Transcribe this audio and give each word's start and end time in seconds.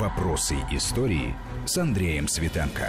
Вопросы 0.00 0.54
истории 0.72 1.34
с 1.66 1.76
Андреем 1.76 2.26
Светенко. 2.26 2.88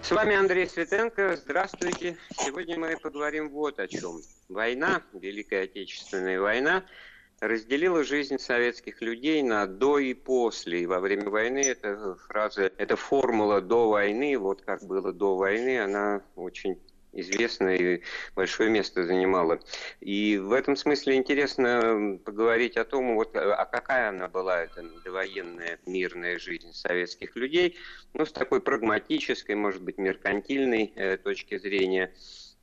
С 0.00 0.12
вами 0.12 0.36
Андрей 0.36 0.68
Светенко. 0.68 1.34
Здравствуйте. 1.34 2.16
Сегодня 2.38 2.78
мы 2.78 2.96
поговорим 2.96 3.50
вот 3.50 3.80
о 3.80 3.88
чем. 3.88 4.20
Война, 4.48 5.02
Великая 5.12 5.64
Отечественная 5.64 6.40
война, 6.40 6.84
разделила 7.40 8.04
жизнь 8.04 8.38
советских 8.38 9.02
людей 9.02 9.42
на 9.42 9.66
до 9.66 9.98
и 9.98 10.14
после. 10.14 10.82
И 10.82 10.86
во 10.86 11.00
время 11.00 11.30
войны 11.30 11.58
эта 11.58 12.14
фраза, 12.28 12.70
эта 12.78 12.94
формула 12.94 13.60
до 13.60 13.88
войны, 13.88 14.38
вот 14.38 14.62
как 14.62 14.84
было 14.84 15.12
до 15.12 15.36
войны, 15.36 15.80
она 15.80 16.22
очень 16.36 16.78
известна 17.14 17.74
и 17.74 18.02
большое 18.34 18.70
место 18.70 19.04
занимала. 19.04 19.60
И 20.00 20.38
в 20.38 20.52
этом 20.52 20.76
смысле 20.76 21.16
интересно 21.16 22.18
поговорить 22.24 22.76
о 22.76 22.84
том, 22.84 23.14
вот, 23.14 23.34
а 23.36 23.64
какая 23.64 24.10
она 24.10 24.28
была, 24.28 24.62
эта 24.62 24.82
довоенная 25.04 25.78
мирная 25.86 26.38
жизнь 26.38 26.72
советских 26.72 27.36
людей, 27.36 27.76
ну, 28.12 28.26
с 28.26 28.32
такой 28.32 28.60
прагматической, 28.60 29.54
может 29.54 29.82
быть, 29.82 29.98
меркантильной 29.98 30.92
э, 30.94 31.16
точки 31.16 31.58
зрения 31.58 32.12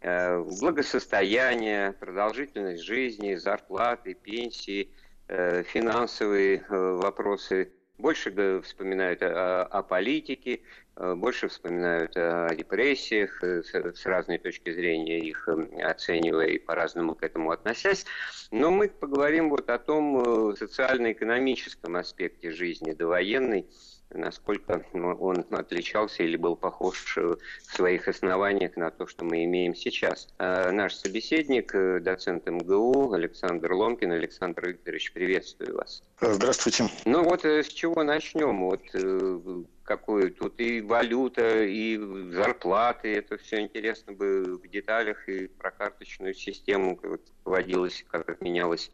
э, 0.01 0.39
благосостояние, 0.61 1.93
продолжительность 1.93 2.83
жизни, 2.83 3.35
зарплаты, 3.35 4.13
пенсии, 4.13 4.91
э, 5.27 5.63
финансовые 5.63 6.57
э, 6.57 6.63
вопросы 6.69 7.71
больше 7.97 8.61
вспоминают 8.61 9.21
о, 9.21 9.63
о 9.63 9.83
политике, 9.83 10.61
больше 10.95 11.47
вспоминают 11.47 12.15
о 12.17 12.47
репрессиях, 12.49 13.43
э, 13.43 13.63
с, 13.63 14.05
разной 14.05 14.37
точки 14.37 14.71
зрения 14.71 15.19
их 15.19 15.47
эм, 15.47 15.69
оценивая 15.83 16.47
и 16.47 16.59
по-разному 16.59 17.15
к 17.15 17.23
этому 17.23 17.51
относясь. 17.51 18.05
Но 18.51 18.71
мы 18.71 18.89
поговорим 18.89 19.49
вот 19.49 19.69
о 19.69 19.79
том 19.79 20.51
э, 20.51 20.55
социально-экономическом 20.57 21.95
аспекте 21.95 22.51
жизни 22.51 22.91
довоенной, 22.91 23.65
насколько 24.13 24.85
ну, 24.93 25.13
он 25.13 25.45
отличался 25.51 26.23
или 26.23 26.35
был 26.35 26.55
похож 26.55 27.17
в 27.17 27.37
своих 27.75 28.07
основаниях 28.07 28.75
на 28.75 28.91
то, 28.91 29.07
что 29.07 29.25
мы 29.25 29.45
имеем 29.45 29.75
сейчас. 29.75 30.27
А 30.37 30.71
наш 30.71 30.95
собеседник, 30.95 31.73
э, 31.73 31.99
доцент 31.99 32.47
МГУ 32.47 33.13
Александр 33.13 33.71
Ломкин. 33.73 34.11
Александр 34.11 34.69
Викторович, 34.69 35.13
приветствую 35.13 35.77
вас. 35.77 36.03
Здравствуйте. 36.19 36.85
Ну 37.05 37.23
вот 37.23 37.45
э, 37.45 37.63
с 37.63 37.67
чего 37.67 38.03
начнем? 38.03 38.65
Вот 38.65 38.81
э, 38.93 39.63
какую 39.91 40.31
тут 40.31 40.59
и 40.59 40.81
валюта, 40.81 41.63
и 41.63 41.97
зарплаты, 42.31 43.13
это 43.13 43.37
все 43.37 43.59
интересно 43.59 44.13
бы 44.13 44.57
в 44.57 44.67
деталях, 44.69 45.27
и 45.27 45.47
про 45.47 45.71
карточную 45.71 46.33
систему, 46.33 46.95
как 46.95 47.19
вводилась, 47.45 48.05
как 48.09 48.29
отменялась 48.29 48.91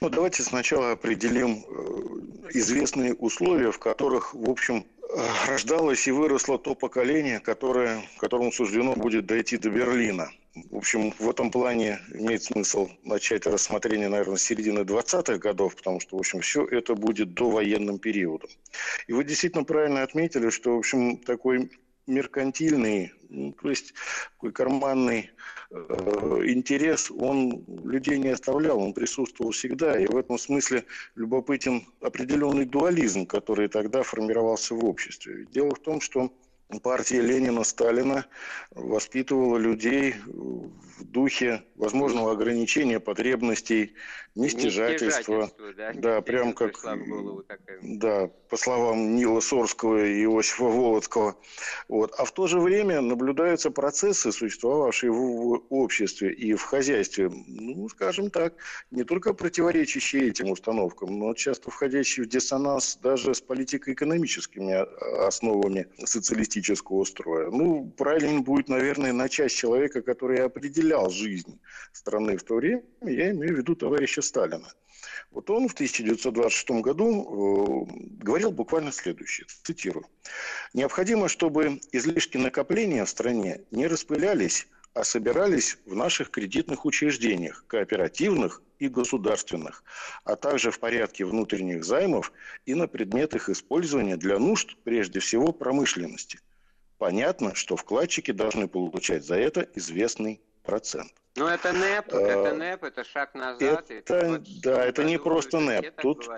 ну, 0.00 0.08
давайте 0.10 0.42
сначала 0.42 0.90
определим 0.90 1.64
э, 1.68 2.50
известные 2.50 3.14
условия, 3.14 3.70
в 3.70 3.78
которых, 3.78 4.34
в 4.34 4.50
общем, 4.50 4.84
рождалось 5.46 6.06
и 6.08 6.10
выросло 6.10 6.58
то 6.58 6.74
поколение, 6.74 7.40
которое, 7.40 8.02
которому 8.18 8.52
суждено 8.52 8.94
будет 8.94 9.26
дойти 9.26 9.56
до 9.56 9.70
Берлина. 9.70 10.30
В 10.54 10.76
общем, 10.76 11.12
в 11.18 11.28
этом 11.28 11.50
плане 11.50 12.00
имеет 12.14 12.42
смысл 12.42 12.88
начать 13.04 13.46
рассмотрение, 13.46 14.08
наверное, 14.08 14.36
с 14.36 14.42
середины 14.42 14.80
20-х 14.80 15.38
годов, 15.38 15.76
потому 15.76 16.00
что, 16.00 16.16
в 16.16 16.20
общем, 16.20 16.40
все 16.40 16.64
это 16.64 16.94
будет 16.94 17.34
до 17.34 17.50
военным 17.50 17.98
периодом. 17.98 18.50
И 19.06 19.12
вы 19.12 19.24
действительно 19.24 19.64
правильно 19.64 20.02
отметили, 20.02 20.50
что, 20.50 20.74
в 20.74 20.78
общем, 20.78 21.18
такой 21.18 21.70
меркантильный, 22.08 23.12
ну, 23.28 23.52
то 23.52 23.68
есть 23.68 23.92
такой 24.32 24.52
карманный 24.52 25.30
э, 25.70 25.76
интерес, 26.46 27.10
он 27.10 27.64
людей 27.84 28.18
не 28.18 28.30
оставлял, 28.30 28.80
он 28.80 28.94
присутствовал 28.94 29.52
всегда. 29.52 29.98
И 29.98 30.06
в 30.06 30.16
этом 30.16 30.38
смысле 30.38 30.84
любопытен 31.14 31.86
определенный 32.00 32.64
дуализм, 32.64 33.26
который 33.26 33.68
тогда 33.68 34.02
формировался 34.02 34.74
в 34.74 34.84
обществе. 34.84 35.46
Дело 35.52 35.74
в 35.74 35.80
том, 35.80 36.00
что 36.00 36.32
партия 36.82 37.22
Ленина, 37.22 37.64
Сталина 37.64 38.26
воспитывала 38.72 39.56
людей 39.56 40.14
в 40.26 41.04
духе 41.04 41.62
возможного 41.76 42.32
ограничения 42.32 43.00
потребностей, 43.00 43.94
нестяжательства. 44.34 45.50
Да, 45.76 45.92
да 45.94 46.20
прям 46.20 46.52
как, 46.52 46.78
да, 47.82 48.28
по 48.48 48.56
словам 48.56 49.16
Нила 49.16 49.40
Сорского 49.40 50.04
и 50.04 50.24
Иосифа 50.24 50.64
Володского. 50.64 51.36
Вот. 51.88 52.12
А 52.18 52.24
в 52.24 52.32
то 52.32 52.46
же 52.46 52.60
время 52.60 53.00
наблюдаются 53.00 53.70
процессы, 53.70 54.30
существовавшие 54.30 55.10
в 55.10 55.64
обществе 55.70 56.32
и 56.32 56.54
в 56.54 56.62
хозяйстве, 56.62 57.30
ну, 57.46 57.88
скажем 57.88 58.30
так, 58.30 58.54
не 58.90 59.04
только 59.04 59.32
противоречащие 59.32 60.28
этим 60.28 60.50
установкам, 60.50 61.18
но 61.18 61.34
часто 61.34 61.70
входящие 61.70 62.26
в 62.26 62.28
диссонанс 62.28 62.98
даже 63.02 63.34
с 63.34 63.40
политико-экономическими 63.40 65.26
основами 65.26 65.86
социалистического 66.04 66.57
политического 66.58 67.04
строя. 67.04 67.50
Ну, 67.50 67.92
правильно 67.96 68.40
будет, 68.40 68.68
наверное, 68.68 69.12
начать 69.12 69.52
с 69.52 69.54
человека, 69.54 70.02
который 70.02 70.44
определял 70.44 71.10
жизнь 71.10 71.58
страны 71.92 72.36
в 72.36 72.42
то 72.42 72.56
время, 72.56 72.82
я 73.02 73.30
имею 73.30 73.54
в 73.54 73.58
виду 73.58 73.76
товарища 73.76 74.22
Сталина. 74.22 74.66
Вот 75.30 75.50
он 75.50 75.68
в 75.68 75.74
1926 75.74 76.70
году 76.82 77.86
э, 77.86 78.24
говорил 78.24 78.50
буквально 78.50 78.92
следующее, 78.92 79.46
цитирую. 79.62 80.06
«Необходимо, 80.74 81.28
чтобы 81.28 81.80
излишки 81.92 82.38
накопления 82.38 83.04
в 83.04 83.08
стране 83.08 83.60
не 83.70 83.86
распылялись, 83.86 84.66
а 84.94 85.04
собирались 85.04 85.78
в 85.86 85.94
наших 85.94 86.30
кредитных 86.30 86.84
учреждениях, 86.84 87.64
кооперативных 87.68 88.62
и 88.80 88.88
государственных, 88.88 89.84
а 90.24 90.34
также 90.34 90.70
в 90.70 90.80
порядке 90.80 91.24
внутренних 91.24 91.84
займов 91.84 92.32
и 92.66 92.74
на 92.74 92.88
предмет 92.88 93.34
их 93.34 93.48
использования 93.48 94.16
для 94.16 94.38
нужд, 94.38 94.76
прежде 94.82 95.20
всего, 95.20 95.52
промышленности 95.52 96.40
понятно, 96.98 97.54
что 97.54 97.76
вкладчики 97.76 98.32
должны 98.32 98.68
получать 98.68 99.24
за 99.24 99.36
это 99.36 99.68
известный 99.74 100.40
процент. 100.62 101.12
Ну, 101.36 101.46
это 101.46 101.72
НЭП, 101.72 102.14
а, 102.14 102.18
это 102.18 102.54
НЭП, 102.54 102.84
это 102.84 103.04
шаг 103.04 103.32
назад. 103.34 103.90
Это, 103.90 104.14
это 104.14 104.42
да, 104.62 104.84
это 104.84 105.04
не 105.04 105.18
просто 105.18 105.60
НЭП. 105.60 105.94
Тут 106.02 106.28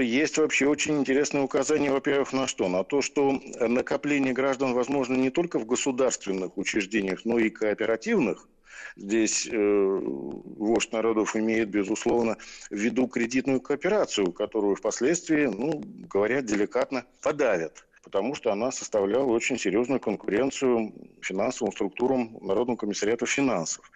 есть 0.00 0.36
вообще 0.36 0.66
очень 0.66 0.98
интересное 0.98 1.42
указание, 1.42 1.92
во-первых, 1.92 2.32
на 2.32 2.48
что? 2.48 2.68
На 2.68 2.82
то, 2.82 3.02
что 3.02 3.40
накопление 3.60 4.32
граждан 4.32 4.74
возможно 4.74 5.14
не 5.14 5.30
только 5.30 5.60
в 5.60 5.66
государственных 5.66 6.58
учреждениях, 6.58 7.24
но 7.24 7.38
и 7.38 7.50
кооперативных. 7.50 8.48
Здесь 8.96 9.48
э, 9.50 9.56
вождь 9.56 10.92
народов 10.92 11.34
имеет, 11.36 11.70
безусловно, 11.70 12.36
в 12.68 12.74
виду 12.74 13.06
кредитную 13.06 13.60
кооперацию, 13.60 14.32
которую 14.32 14.74
впоследствии, 14.74 15.46
ну, 15.46 15.82
говорят 16.10 16.44
деликатно, 16.44 17.06
подавят 17.22 17.86
потому 18.02 18.34
что 18.34 18.52
она 18.52 18.70
составляла 18.70 19.26
очень 19.26 19.58
серьезную 19.58 20.00
конкуренцию 20.00 20.92
финансовым 21.20 21.72
структурам 21.72 22.36
Народного 22.40 22.76
комиссариата 22.76 23.26
финансов. 23.26 23.90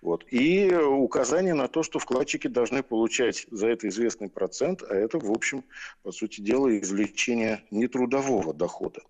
Вот. 0.00 0.24
И 0.30 0.74
указание 0.74 1.54
на 1.54 1.68
то, 1.68 1.82
что 1.82 1.98
вкладчики 1.98 2.46
должны 2.46 2.82
получать 2.82 3.46
за 3.50 3.68
это 3.68 3.88
известный 3.88 4.28
процент, 4.28 4.82
а 4.82 4.94
это, 4.94 5.18
в 5.18 5.30
общем, 5.30 5.64
по 6.02 6.12
сути 6.12 6.40
дела, 6.40 6.76
извлечение 6.78 7.64
нетрудового 7.70 8.54
дохода. 8.54 9.02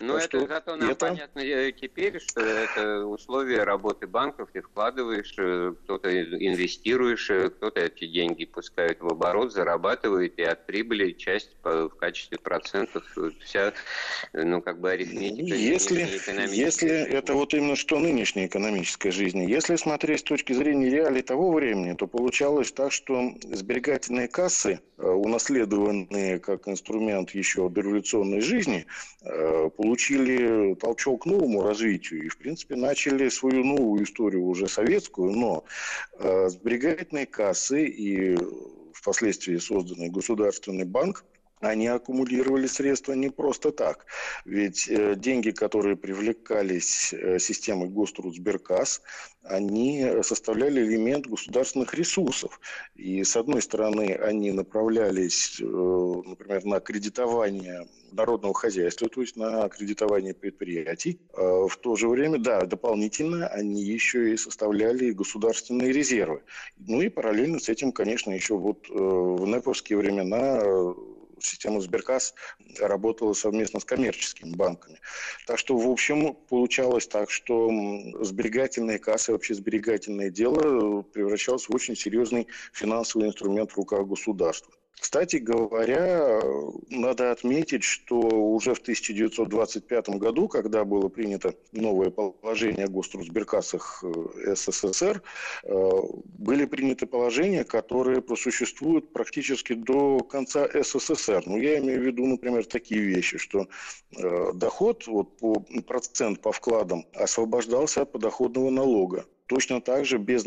Ну, 0.00 0.16
это 0.16 0.24
что 0.26 0.46
зато 0.46 0.76
нам 0.76 0.90
это... 0.90 1.06
понятно 1.06 1.42
теперь, 1.72 2.20
что 2.20 2.40
это 2.40 3.06
условия 3.06 3.64
работы 3.64 4.06
банков, 4.06 4.50
ты 4.52 4.62
вкладываешь, 4.62 5.34
э, 5.36 5.74
кто-то 5.84 6.22
инвестируешь, 6.22 7.30
э, 7.30 7.50
кто-то 7.50 7.80
эти 7.80 8.06
деньги 8.06 8.44
пускает 8.44 9.00
в 9.00 9.08
оборот, 9.08 9.52
зарабатывает, 9.52 10.38
и 10.38 10.42
от 10.42 10.66
прибыли 10.66 11.12
часть 11.12 11.50
в 11.62 11.90
качестве 11.90 12.38
процентов 12.38 13.04
вся 13.40 13.72
ну, 14.32 14.60
как 14.60 14.80
бы 14.80 14.90
арифметика. 14.90 15.54
Если, 15.54 16.08
если 16.54 16.90
это 16.90 17.34
вот 17.34 17.54
именно 17.54 17.76
что 17.76 17.98
нынешняя 17.98 18.46
экономическая 18.46 19.10
жизнь, 19.10 19.42
если 19.44 19.76
смотреть 19.76 20.20
с 20.20 20.24
точки 20.24 20.52
зрения 20.52 20.90
реалий 20.90 21.22
того 21.22 21.52
времени, 21.52 21.94
то 21.94 22.06
получалось 22.06 22.72
так, 22.72 22.92
что 22.92 23.32
сберегательные 23.44 24.28
кассы, 24.28 24.80
э, 24.98 25.06
унаследованные 25.06 26.38
как 26.40 26.68
инструмент 26.68 27.30
еще 27.30 27.68
дореволюционной 27.68 28.40
жизни, 28.40 28.86
э, 29.22 29.70
получили 29.76 30.74
толчок 30.74 31.22
к 31.22 31.26
новому 31.26 31.62
развитию 31.62 32.24
и, 32.24 32.28
в 32.28 32.38
принципе, 32.38 32.76
начали 32.76 33.28
свою 33.28 33.64
новую 33.64 34.04
историю 34.04 34.44
уже 34.44 34.68
советскую, 34.68 35.32
но 35.32 35.64
э, 36.18 36.48
сберегательные 36.48 37.26
кассы 37.26 37.86
и 37.86 38.36
впоследствии 38.92 39.58
созданный 39.58 40.08
государственный 40.08 40.84
банк 40.84 41.24
они 41.60 41.86
аккумулировали 41.86 42.66
средства 42.66 43.12
не 43.12 43.30
просто 43.30 43.72
так. 43.72 44.06
Ведь 44.44 44.88
э, 44.88 45.14
деньги, 45.16 45.50
которые 45.50 45.96
привлекались 45.96 47.12
э, 47.12 47.38
системой 47.38 47.88
Гострудсберкас, 47.88 49.02
они 49.42 50.06
составляли 50.22 50.80
элемент 50.82 51.26
государственных 51.26 51.94
ресурсов. 51.94 52.60
И, 52.94 53.22
с 53.24 53.36
одной 53.36 53.62
стороны, 53.62 54.14
они 54.14 54.52
направлялись, 54.52 55.60
э, 55.60 55.64
например, 55.64 56.64
на 56.64 56.80
кредитование 56.80 57.86
народного 58.12 58.54
хозяйства, 58.54 59.08
то 59.08 59.20
есть 59.20 59.36
на 59.36 59.68
кредитование 59.68 60.34
предприятий. 60.34 61.20
А 61.36 61.66
в 61.66 61.76
то 61.76 61.96
же 61.96 62.08
время, 62.08 62.38
да, 62.38 62.64
дополнительно 62.64 63.48
они 63.48 63.82
еще 63.82 64.32
и 64.32 64.36
составляли 64.36 65.10
государственные 65.10 65.92
резервы. 65.92 66.42
Ну 66.78 67.00
и 67.00 67.08
параллельно 67.08 67.58
с 67.58 67.68
этим, 67.68 67.90
конечно, 67.90 68.30
еще 68.30 68.56
вот 68.56 68.88
в 68.88 69.46
неповские 69.46 69.98
времена 69.98 70.62
система 71.40 71.80
Сберкасс 71.80 72.34
работала 72.78 73.32
совместно 73.32 73.80
с 73.80 73.84
коммерческими 73.84 74.54
банками. 74.54 75.00
Так 75.46 75.58
что, 75.58 75.76
в 75.76 75.90
общем, 75.90 76.34
получалось 76.48 77.06
так, 77.06 77.30
что 77.30 77.70
сберегательные 78.20 78.98
кассы, 78.98 79.32
вообще 79.32 79.54
сберегательное 79.54 80.30
дело 80.30 81.02
превращалось 81.02 81.68
в 81.68 81.74
очень 81.74 81.96
серьезный 81.96 82.48
финансовый 82.72 83.28
инструмент 83.28 83.72
в 83.72 83.76
руках 83.76 84.06
государства. 84.06 84.73
Кстати 85.00 85.36
говоря, 85.36 86.40
надо 86.88 87.30
отметить, 87.30 87.82
что 87.84 88.16
уже 88.16 88.74
в 88.74 88.78
1925 88.78 90.08
году, 90.10 90.48
когда 90.48 90.84
было 90.84 91.08
принято 91.08 91.54
новое 91.72 92.10
положение 92.10 92.86
о 92.86 92.90
гострусберкассах 92.90 94.02
э, 94.02 94.54
СССР, 94.54 95.22
э, 95.64 95.90
были 96.38 96.64
приняты 96.64 97.06
положения, 97.06 97.64
которые 97.64 98.22
просуществуют 98.22 99.12
практически 99.12 99.74
до 99.74 100.20
конца 100.20 100.68
СССР. 100.72 101.42
Ну, 101.46 101.58
я 101.58 101.78
имею 101.78 102.00
в 102.00 102.04
виду, 102.04 102.24
например, 102.26 102.64
такие 102.64 103.02
вещи, 103.02 103.36
что 103.38 103.68
э, 104.16 104.52
доход, 104.54 105.06
вот 105.06 105.36
по, 105.38 105.60
процент 105.86 106.40
по 106.40 106.52
вкладам 106.52 107.04
освобождался 107.14 108.02
от 108.02 108.12
подоходного 108.12 108.70
налога. 108.70 109.26
Точно 109.46 109.80
так 109.80 110.04
же 110.04 110.18
без 110.18 110.44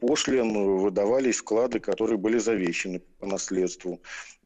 пошлин 0.00 0.78
выдавались 0.78 1.38
вклады, 1.38 1.78
которые 1.78 2.18
были 2.18 2.38
завещены 2.38 3.00
по 3.18 3.26
наследству 3.26 4.00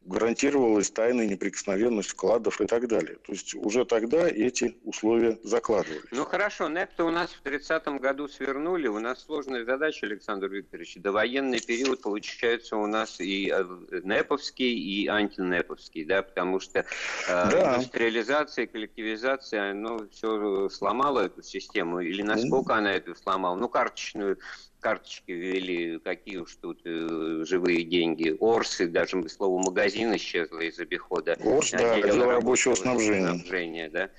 гарантировалась 0.05 0.91
тайная 0.91 1.25
неприкосновенность 1.25 2.09
вкладов 2.09 2.61
и 2.61 2.65
так 2.67 2.87
далее. 2.87 3.17
То 3.25 3.31
есть 3.31 3.55
уже 3.55 3.85
тогда 3.85 4.27
эти 4.27 4.77
условия 4.83 5.39
закладывались. 5.43 6.03
Ну 6.11 6.25
хорошо, 6.25 6.69
НЭП-то 6.69 7.05
у 7.05 7.11
нас 7.11 7.31
в 7.31 7.43
30-м 7.45 7.97
году 7.97 8.27
свернули. 8.27 8.87
У 8.87 8.99
нас 8.99 9.23
сложная 9.23 9.65
задача, 9.65 10.05
Александр 10.05 10.47
Викторович. 10.47 10.97
Довоенный 10.97 11.59
период 11.59 12.01
получается 12.01 12.77
у 12.77 12.85
нас 12.85 13.19
и 13.19 13.49
э, 13.49 13.63
НЭПовский, 14.03 14.73
и 14.73 15.07
антинеповский, 15.07 16.05
да, 16.05 16.21
потому 16.21 16.59
что 16.59 16.79
э, 16.79 16.85
да. 17.27 17.75
индустриализация, 17.75 18.67
коллективизация, 18.67 19.73
ну, 19.73 20.07
все 20.09 20.69
сломало 20.69 21.21
эту 21.21 21.41
систему. 21.41 21.99
Или 21.99 22.21
насколько 22.21 22.73
mm. 22.73 22.77
она 22.77 22.93
эту 22.93 23.15
сломала? 23.15 23.55
Ну, 23.55 23.67
карточную 23.67 24.37
карточки 24.85 25.31
ввели, 25.31 25.97
какие 25.97 26.37
уж 26.37 26.55
тут 26.57 26.79
э, 26.85 27.43
живые 27.43 27.83
деньги. 27.83 28.37
Орсы, 28.39 28.87
даже 28.87 29.27
слово 29.29 29.59
магазин 29.59 30.15
исчезло 30.15 30.59
из 30.59 30.77
обихода. 30.79 31.35
Орс, 31.43 31.71
да, 31.71 31.95
отдел 31.95 32.29
рабочего 32.29 32.75
снабжения. 32.75 33.29
снабжения 33.29 33.89
да? 33.89 34.09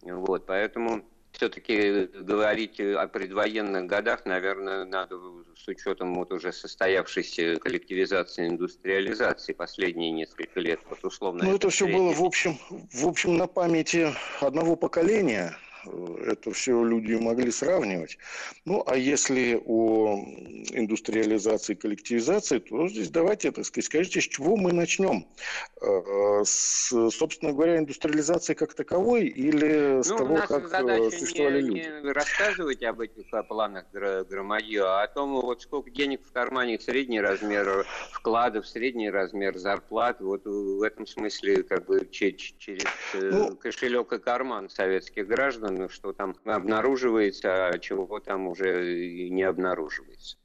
Вот, 0.00 0.46
поэтому 0.46 1.04
все-таки 1.32 2.06
говорить 2.22 2.80
о 2.80 3.06
предвоенных 3.06 3.84
годах, 3.84 4.24
наверное, 4.24 4.86
надо 4.86 5.20
с 5.58 5.68
учетом 5.68 6.14
вот 6.14 6.32
уже 6.32 6.54
состоявшейся 6.54 7.56
коллективизации, 7.56 8.48
индустриализации 8.48 9.52
последние 9.52 10.10
несколько 10.10 10.58
лет, 10.58 10.80
вот 10.88 11.04
условно. 11.04 11.44
Ну, 11.44 11.50
это, 11.50 11.66
это 11.66 11.68
все 11.68 11.86
было, 11.86 12.14
в 12.14 12.22
общем, 12.22 12.58
в 12.70 13.06
общем, 13.06 13.36
на 13.36 13.46
памяти 13.46 14.14
одного 14.40 14.74
поколения, 14.74 15.54
это 16.26 16.52
все 16.52 16.84
люди 16.84 17.14
могли 17.14 17.50
сравнивать. 17.50 18.18
Ну, 18.64 18.82
а 18.86 18.96
если 18.96 19.60
о 19.64 20.24
индустриализации, 20.72 21.74
коллективизации, 21.74 22.58
то 22.58 22.88
здесь 22.88 23.10
давайте, 23.10 23.52
так 23.52 23.64
сказать, 23.64 23.86
скажите, 23.86 24.20
с 24.20 24.24
чего 24.24 24.56
мы 24.56 24.72
начнем? 24.72 25.26
Э, 25.80 26.42
с, 26.44 26.88
собственно 27.10 27.52
говоря, 27.52 27.78
индустриализации 27.78 28.54
как 28.54 28.74
таковой 28.74 29.26
или 29.26 30.02
с 30.02 30.08
ну, 30.10 30.16
того, 30.18 30.36
как 30.36 30.72
э, 30.72 31.10
существовали 31.10 31.62
не, 31.62 31.68
люди? 31.68 32.04
Не 32.04 32.12
рассказывать 32.12 32.82
об 32.82 33.00
этих 33.00 33.26
планах 33.48 33.86
громадье, 33.92 34.82
а 34.82 35.02
о 35.02 35.08
том, 35.08 35.40
вот 35.40 35.62
сколько 35.62 35.90
денег 35.90 36.24
в 36.24 36.32
кармане, 36.32 36.78
средний 36.78 37.20
размер 37.20 37.86
вкладов, 38.12 38.66
средний 38.66 39.10
размер 39.10 39.58
зарплат. 39.58 40.20
Вот 40.20 40.44
в 40.44 40.82
этом 40.82 41.06
смысле 41.06 41.62
как 41.62 41.86
бы 41.86 42.06
через 42.10 42.54
э, 43.14 43.30
ну, 43.30 43.56
кошелек 43.56 44.12
и 44.12 44.18
карман 44.18 44.68
советских 44.70 45.26
граждан 45.26 45.73
ну, 45.74 45.88
что 45.88 46.12
там 46.12 46.34
обнаруживается, 46.44 47.68
а 47.68 47.78
чего 47.78 48.20
там 48.20 48.48
уже 48.48 49.28
не 49.30 49.42
обнаруживается. 49.42 50.36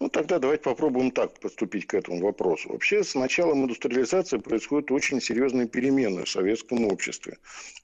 Ну, 0.00 0.08
тогда 0.08 0.38
давайте 0.38 0.62
попробуем 0.62 1.10
так 1.10 1.38
поступить 1.40 1.86
к 1.86 1.94
этому 1.94 2.22
вопросу. 2.22 2.70
Вообще, 2.70 3.02
с 3.02 3.14
началом 3.14 3.64
индустриализации 3.64 4.38
происходят 4.38 4.90
очень 4.90 5.20
серьезные 5.20 5.66
перемены 5.66 6.24
в 6.24 6.28
советском 6.28 6.86
обществе. 6.86 7.38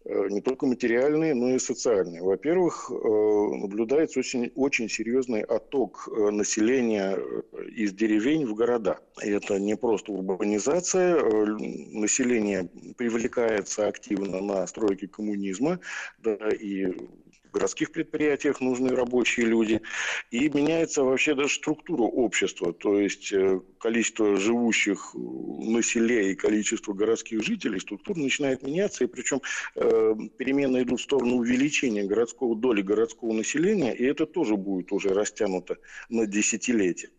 Э, 0.04 0.28
не 0.28 0.40
только 0.40 0.66
материальные, 0.66 1.34
но 1.34 1.54
и 1.54 1.58
социальные. 1.58 2.22
Во-первых, 2.22 2.90
э, 2.90 2.94
наблюдается 2.94 4.20
очень, 4.20 4.52
очень 4.54 4.88
серьезный 4.88 5.42
отток 5.42 6.08
э, 6.08 6.30
населения 6.30 7.18
из 7.74 7.92
деревень 7.92 8.46
в 8.46 8.54
города. 8.54 8.98
И 9.22 9.30
это 9.30 9.58
не 9.58 9.76
просто 9.76 10.12
урбанизация. 10.12 11.22
Население 11.24 12.68
привлекается 12.96 13.86
активно 13.86 14.40
на 14.40 14.66
стройки 14.66 15.06
коммунизма, 15.06 15.80
да, 16.22 16.36
и 16.50 16.83
you. 16.84 17.23
Городских 17.54 17.92
предприятиях 17.92 18.60
нужны 18.60 18.94
рабочие 18.94 19.46
люди, 19.46 19.80
и 20.30 20.48
меняется 20.48 21.04
вообще 21.04 21.34
даже 21.34 21.54
структура 21.54 22.02
общества, 22.02 22.72
то 22.72 22.98
есть 22.98 23.32
э, 23.32 23.60
количество 23.78 24.36
живущих 24.36 25.14
на 25.14 25.82
селе 25.82 26.32
и 26.32 26.34
количество 26.34 26.92
городских 26.92 27.42
жителей, 27.42 27.80
структура 27.80 28.18
начинает 28.18 28.62
меняться, 28.62 29.04
и 29.04 29.06
причем 29.06 29.40
э, 29.76 30.14
перемены 30.36 30.82
идут 30.82 31.00
в 31.00 31.04
сторону 31.04 31.36
увеличения 31.36 32.04
городского 32.04 32.56
доли 32.56 32.82
городского 32.82 33.32
населения, 33.32 33.94
и 33.94 34.04
это 34.04 34.26
тоже 34.26 34.56
будет 34.56 34.92
уже 34.92 35.10
растянуто 35.10 35.76
на 36.08 36.26
десятилетия. 36.26 37.10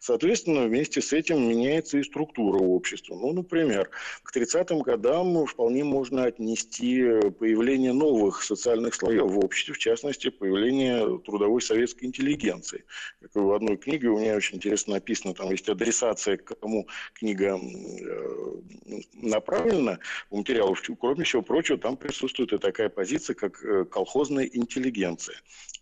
Соответственно, 0.00 0.66
вместе 0.66 1.00
с 1.00 1.12
этим 1.12 1.48
меняется 1.48 1.98
и 1.98 2.02
структура 2.02 2.58
общества. 2.58 3.14
Ну, 3.14 3.32
например, 3.32 3.90
к 4.22 4.36
30-м 4.36 4.82
годам 4.82 5.46
вполне 5.46 5.84
можно 5.84 6.24
отнести 6.24 7.02
появление 7.38 7.92
новых 7.92 8.42
социальных 8.42 8.94
слоев 8.94 9.30
в 9.30 9.38
обществе, 9.38 9.74
в 9.78 9.80
частности, 9.80 10.28
появление 10.28 11.20
трудовой 11.20 11.62
советской 11.62 12.06
интеллигенции. 12.06 12.84
Как 13.20 13.34
в 13.36 13.52
одной 13.52 13.76
книге 13.76 14.08
у 14.08 14.18
меня 14.18 14.34
очень 14.34 14.56
интересно 14.56 14.94
написано, 14.94 15.34
там 15.34 15.50
есть 15.50 15.68
адресация, 15.68 16.36
к 16.36 16.58
кому 16.58 16.88
книга 17.14 17.56
э, 17.56 19.00
направлена, 19.14 20.00
у 20.30 20.38
материалов, 20.38 20.82
кроме 21.00 21.22
всего 21.22 21.42
прочего, 21.42 21.78
там 21.78 21.96
присутствует 21.96 22.52
и 22.52 22.58
такая 22.58 22.88
позиция, 22.88 23.34
как 23.34 23.62
э, 23.62 23.84
колхозная 23.84 24.50
интеллигенция 24.52 25.36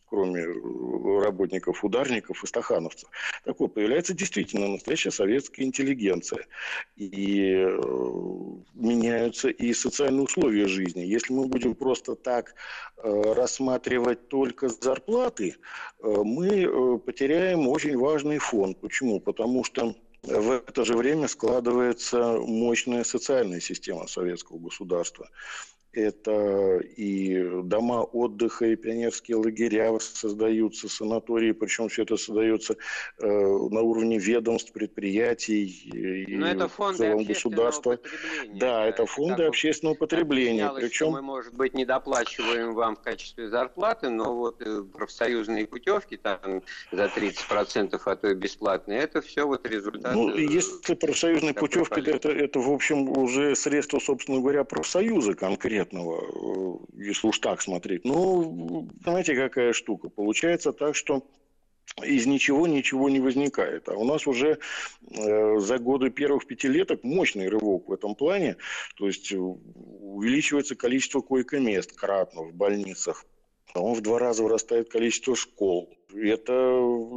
кроме 0.08 0.44
работников, 1.20 1.84
ударников 1.84 2.42
и 2.42 2.46
стахановцев. 2.46 3.08
Так 3.44 3.58
вот, 3.60 3.74
появляется 3.74 4.14
действительно 4.14 4.68
настоящая 4.68 5.10
советская 5.10 5.66
интеллигенция. 5.66 6.46
И 6.96 7.52
э, 7.52 7.78
меняются 8.74 9.48
и 9.48 9.72
социальные 9.72 10.22
условия 10.22 10.66
жизни. 10.66 11.00
Если 11.00 11.32
мы 11.32 11.46
будем 11.46 11.74
просто 11.74 12.14
так 12.14 12.54
э, 12.96 13.32
рассматривать 13.34 14.28
только 14.28 14.68
зарплаты, 14.68 15.56
э, 16.02 16.08
мы 16.24 16.98
потеряем 16.98 17.68
очень 17.68 17.96
важный 17.98 18.38
фон. 18.38 18.74
Почему? 18.74 19.20
Потому 19.20 19.64
что 19.64 19.94
в 20.22 20.50
это 20.50 20.84
же 20.84 20.96
время 20.96 21.28
складывается 21.28 22.38
мощная 22.38 23.04
социальная 23.04 23.60
система 23.60 24.06
советского 24.08 24.58
государства 24.58 25.28
это 25.96 26.78
и 26.96 27.62
дома 27.62 28.02
отдыха, 28.02 28.66
и 28.66 28.76
пионерские 28.76 29.38
лагеря 29.38 29.98
создаются, 29.98 30.88
санатории, 30.88 31.52
причем 31.52 31.88
все 31.88 32.02
это 32.02 32.16
создается 32.16 32.76
э, 33.18 33.26
на 33.26 33.80
уровне 33.80 34.18
ведомств, 34.18 34.72
предприятий 34.72 35.64
и 35.66 36.36
Но 36.36 36.46
это 36.46 36.68
фонды 36.68 36.94
в 36.94 36.98
целом 36.98 37.24
государства. 37.24 37.98
Да, 38.54 38.86
это 38.86 39.06
фонды 39.06 39.36
как 39.36 39.48
общественного 39.48 39.94
потребления. 39.94 40.70
Причем 40.74 41.12
мы, 41.12 41.22
может 41.22 41.54
быть, 41.54 41.74
не 41.74 41.84
доплачиваем 41.84 42.74
вам 42.74 42.96
в 42.96 43.00
качестве 43.00 43.48
зарплаты, 43.48 44.10
но 44.10 44.36
вот 44.36 44.60
э, 44.60 44.82
профсоюзные 44.82 45.66
путевки 45.66 46.16
там 46.16 46.62
за 46.92 47.06
30%, 47.06 48.00
а 48.04 48.16
то 48.16 48.28
и 48.28 48.34
бесплатные, 48.34 49.00
это 49.00 49.22
все 49.22 49.46
вот 49.46 49.66
результат. 49.66 50.14
Ну, 50.14 50.36
э, 50.36 50.42
если 50.42 50.94
профсоюзные 50.94 51.54
путевки, 51.54 52.00
это, 52.00 52.28
это, 52.28 52.60
в 52.60 52.70
общем, 52.70 53.08
уже 53.16 53.56
средства, 53.56 53.98
собственно 53.98 54.40
говоря, 54.40 54.64
профсоюза 54.64 55.34
конкретно 55.34 55.85
конкретного, 55.86 56.78
э, 56.98 57.04
если 57.04 57.28
уж 57.28 57.38
так 57.38 57.62
смотреть. 57.62 58.04
Ну, 58.04 58.88
знаете, 59.02 59.34
какая 59.34 59.72
штука. 59.72 60.08
Получается 60.08 60.72
так, 60.72 60.96
что 60.96 61.22
из 62.02 62.26
ничего 62.26 62.66
ничего 62.66 63.08
не 63.08 63.20
возникает. 63.20 63.88
А 63.88 63.94
у 63.94 64.04
нас 64.04 64.26
уже 64.26 64.58
э, 65.10 65.58
за 65.58 65.78
годы 65.78 66.10
первых 66.10 66.46
пятилеток 66.46 67.04
мощный 67.04 67.48
рывок 67.48 67.88
в 67.88 67.92
этом 67.92 68.14
плане. 68.14 68.56
То 68.96 69.06
есть 69.06 69.32
э, 69.32 69.36
увеличивается 69.36 70.74
количество 70.74 71.20
койко-мест 71.20 71.92
кратно 71.92 72.42
в 72.42 72.52
больницах. 72.52 73.24
Он 73.74 73.94
в 73.94 74.00
два 74.00 74.18
раза 74.18 74.42
вырастает 74.42 74.88
количество 74.88 75.36
школ. 75.36 75.90
Это 76.14 76.52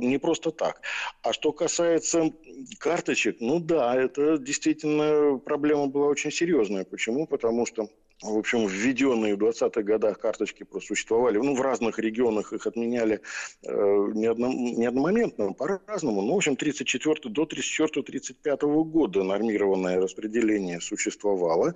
не 0.02 0.18
просто 0.18 0.52
так. 0.52 0.82
А 1.22 1.32
что 1.32 1.52
касается 1.52 2.32
карточек, 2.80 3.38
ну 3.40 3.60
да, 3.60 3.96
это 3.96 4.38
действительно 4.38 5.38
проблема 5.38 5.88
была 5.88 6.08
очень 6.08 6.32
серьезная. 6.32 6.84
Почему? 6.84 7.28
Потому 7.28 7.66
что 7.66 7.90
в 8.22 8.38
общем, 8.38 8.68
введенные 8.68 9.36
в 9.36 9.40
20-х 9.40 9.82
годах 9.82 10.20
карточки 10.20 10.64
просуществовали. 10.64 11.38
Ну, 11.38 11.56
в 11.56 11.62
разных 11.62 12.00
регионах 12.00 12.52
их 12.52 12.68
отменяли 12.68 13.22
э, 13.64 13.72
не, 14.14 14.26
одном, 14.26 14.52
одномоментно, 14.86 15.54
по-разному. 15.54 16.22
Но, 16.22 16.34
в 16.34 16.38
общем, 16.38 16.58
34 16.58 17.16
до 17.30 17.44
34-35 17.44 18.84
года 18.84 19.24
нормированное 19.24 20.02
распределение 20.02 20.82
существовало. 20.82 21.74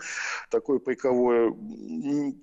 Такое 0.50 0.80
пайковое. 0.80 1.54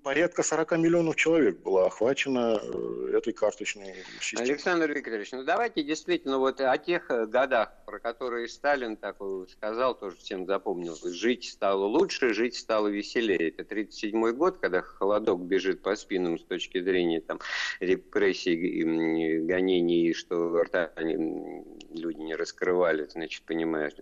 Порядка 0.03 0.43
40 0.43 0.79
миллионов 0.79 1.17
человек 1.17 1.61
было 1.61 1.87
охвачено 1.87 2.59
э, 2.63 3.17
этой 3.19 3.35
карточной 3.35 3.97
системой. 4.21 4.49
Александр 4.49 4.93
Викторович, 4.93 5.33
ну 5.33 5.45
давайте 5.45 5.83
действительно 5.83 6.39
вот 6.39 6.61
о 6.63 6.79
тех 6.79 7.11
э, 7.11 7.27
годах, 7.27 7.73
про 7.85 7.99
которые 7.99 8.49
Сталин 8.49 8.97
так 8.97 9.17
сказал, 9.51 9.95
тоже 9.95 10.17
всем 10.17 10.47
запомнил. 10.47 10.97
Жить 11.05 11.51
стало 11.51 11.85
лучше, 11.85 12.33
жить 12.33 12.57
стало 12.57 12.89
веселее. 12.89 13.51
Это 13.51 13.75
1937 13.91 14.37
год, 14.37 14.59
когда 14.59 14.83
холодок 14.83 15.41
бежит 15.41 15.83
по 15.83 15.97
спинам 15.97 16.39
с 16.39 16.45
точки 16.45 16.81
зрения 16.81 17.21
там, 17.21 17.41
репрессий, 17.81 19.41
гонений, 19.41 20.15
что 20.15 20.63
рта 20.63 20.93
люди 20.97 22.21
не 22.21 22.37
раскрывали, 22.37 23.07
значит, 23.07 23.43
понимаешь, 23.45 23.95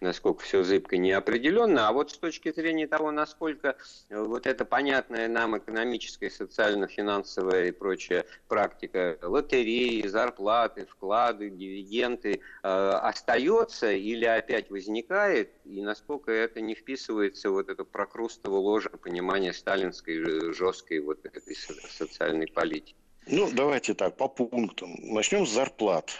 насколько 0.00 0.42
все 0.42 0.62
зыбко 0.62 0.96
неопределенно. 0.96 1.88
А 1.88 1.92
вот 1.92 2.10
с 2.10 2.18
точки 2.18 2.52
зрения 2.52 2.86
того, 2.86 3.10
насколько 3.10 3.76
вот 4.10 4.46
эта 4.46 4.64
понятная 4.64 5.28
нам 5.28 5.58
экономическая, 5.58 6.30
социально-финансовая 6.30 7.66
и 7.66 7.70
прочая 7.70 8.24
практика 8.48 9.18
лотереи, 9.22 10.06
зарплаты, 10.06 10.86
вклады, 10.86 11.50
дивиденды 11.50 12.40
э, 12.62 12.68
остается 12.68 13.92
или 13.92 14.24
опять 14.24 14.70
возникает, 14.70 15.52
и 15.64 15.82
насколько 15.82 16.30
это 16.32 16.60
не 16.60 16.74
вписывается 16.74 17.50
вот 17.50 17.68
это 17.68 17.84
прокрустово 17.84 18.56
ложе 18.56 18.90
понимание 18.90 19.52
сталинской 19.52 20.52
жесткой 20.52 21.00
вот 21.00 21.24
этой 21.24 21.54
социальной 21.54 22.46
политики. 22.46 22.96
Ну, 23.26 23.48
давайте 23.52 23.94
так, 23.94 24.16
по 24.16 24.28
пунктам. 24.28 24.94
Начнем 24.98 25.46
с 25.46 25.50
зарплат. 25.50 26.10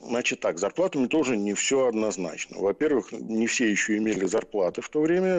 Значит 0.00 0.40
так, 0.40 0.58
зарплатами 0.58 1.06
тоже 1.06 1.36
не 1.36 1.54
все 1.54 1.86
однозначно. 1.86 2.58
Во-первых, 2.58 3.12
не 3.12 3.46
все 3.46 3.70
еще 3.70 3.96
имели 3.96 4.24
зарплаты 4.26 4.82
в 4.82 4.88
то 4.88 5.00
время. 5.00 5.38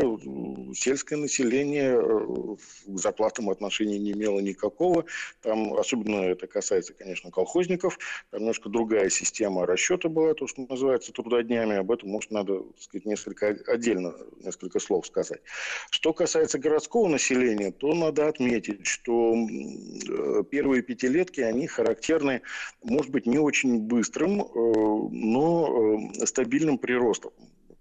Сельское 0.74 1.18
население 1.18 2.00
э, 2.00 2.56
к 2.88 2.98
зарплатам 2.98 3.50
отношения 3.50 4.00
не 4.00 4.14
имело 4.14 4.40
никакого. 4.40 5.06
Там, 5.42 5.74
особенно 5.74 6.22
это 6.22 6.48
касается, 6.48 6.94
конечно, 6.94 7.32
колхозников. 7.32 8.00
Там 8.32 8.42
немножко 8.42 8.70
другая 8.70 9.10
система 9.10 9.66
расчета 9.66 10.08
была, 10.08 10.34
то, 10.34 10.48
что 10.48 10.66
называется 10.70 11.12
трудоднями. 11.12 11.76
Об 11.76 11.92
этом, 11.92 12.10
может, 12.10 12.32
надо 12.32 12.64
сказать, 12.80 13.06
несколько 13.06 13.48
отдельно, 13.68 14.16
несколько 14.42 14.80
слов 14.80 15.06
сказать. 15.06 15.42
Что 15.92 16.14
касается 16.14 16.60
городского 16.60 17.10
населения, 17.10 17.72
то 17.72 17.94
надо 17.94 18.30
отметить, 18.30 18.88
что 18.88 19.34
э, 19.36 20.44
первые 20.50 20.82
пятилетки, 20.82 21.42
они 21.42 21.68
характерны, 21.68 22.42
может 22.84 23.12
быть, 23.12 23.26
не 23.26 23.38
очень 23.38 23.80
быстрым 23.80 24.45
Э, 24.54 25.08
но 25.12 26.10
э, 26.20 26.26
стабильным 26.26 26.78
приростом 26.78 27.32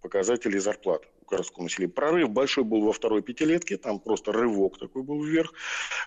показателей 0.04 0.59
зарплат 0.59 1.02
у 1.23 1.30
городского 1.30 1.64
населения. 1.64 1.90
Прорыв 1.90 2.28
большой 2.28 2.62
был 2.62 2.83
во 2.83 2.92
второй 2.92 3.23
пятилетке, 3.23 3.78
там 3.78 3.99
просто 3.99 4.33
рывок 4.33 4.78
такой 4.78 5.02
был 5.02 5.23
вверх. 5.25 5.54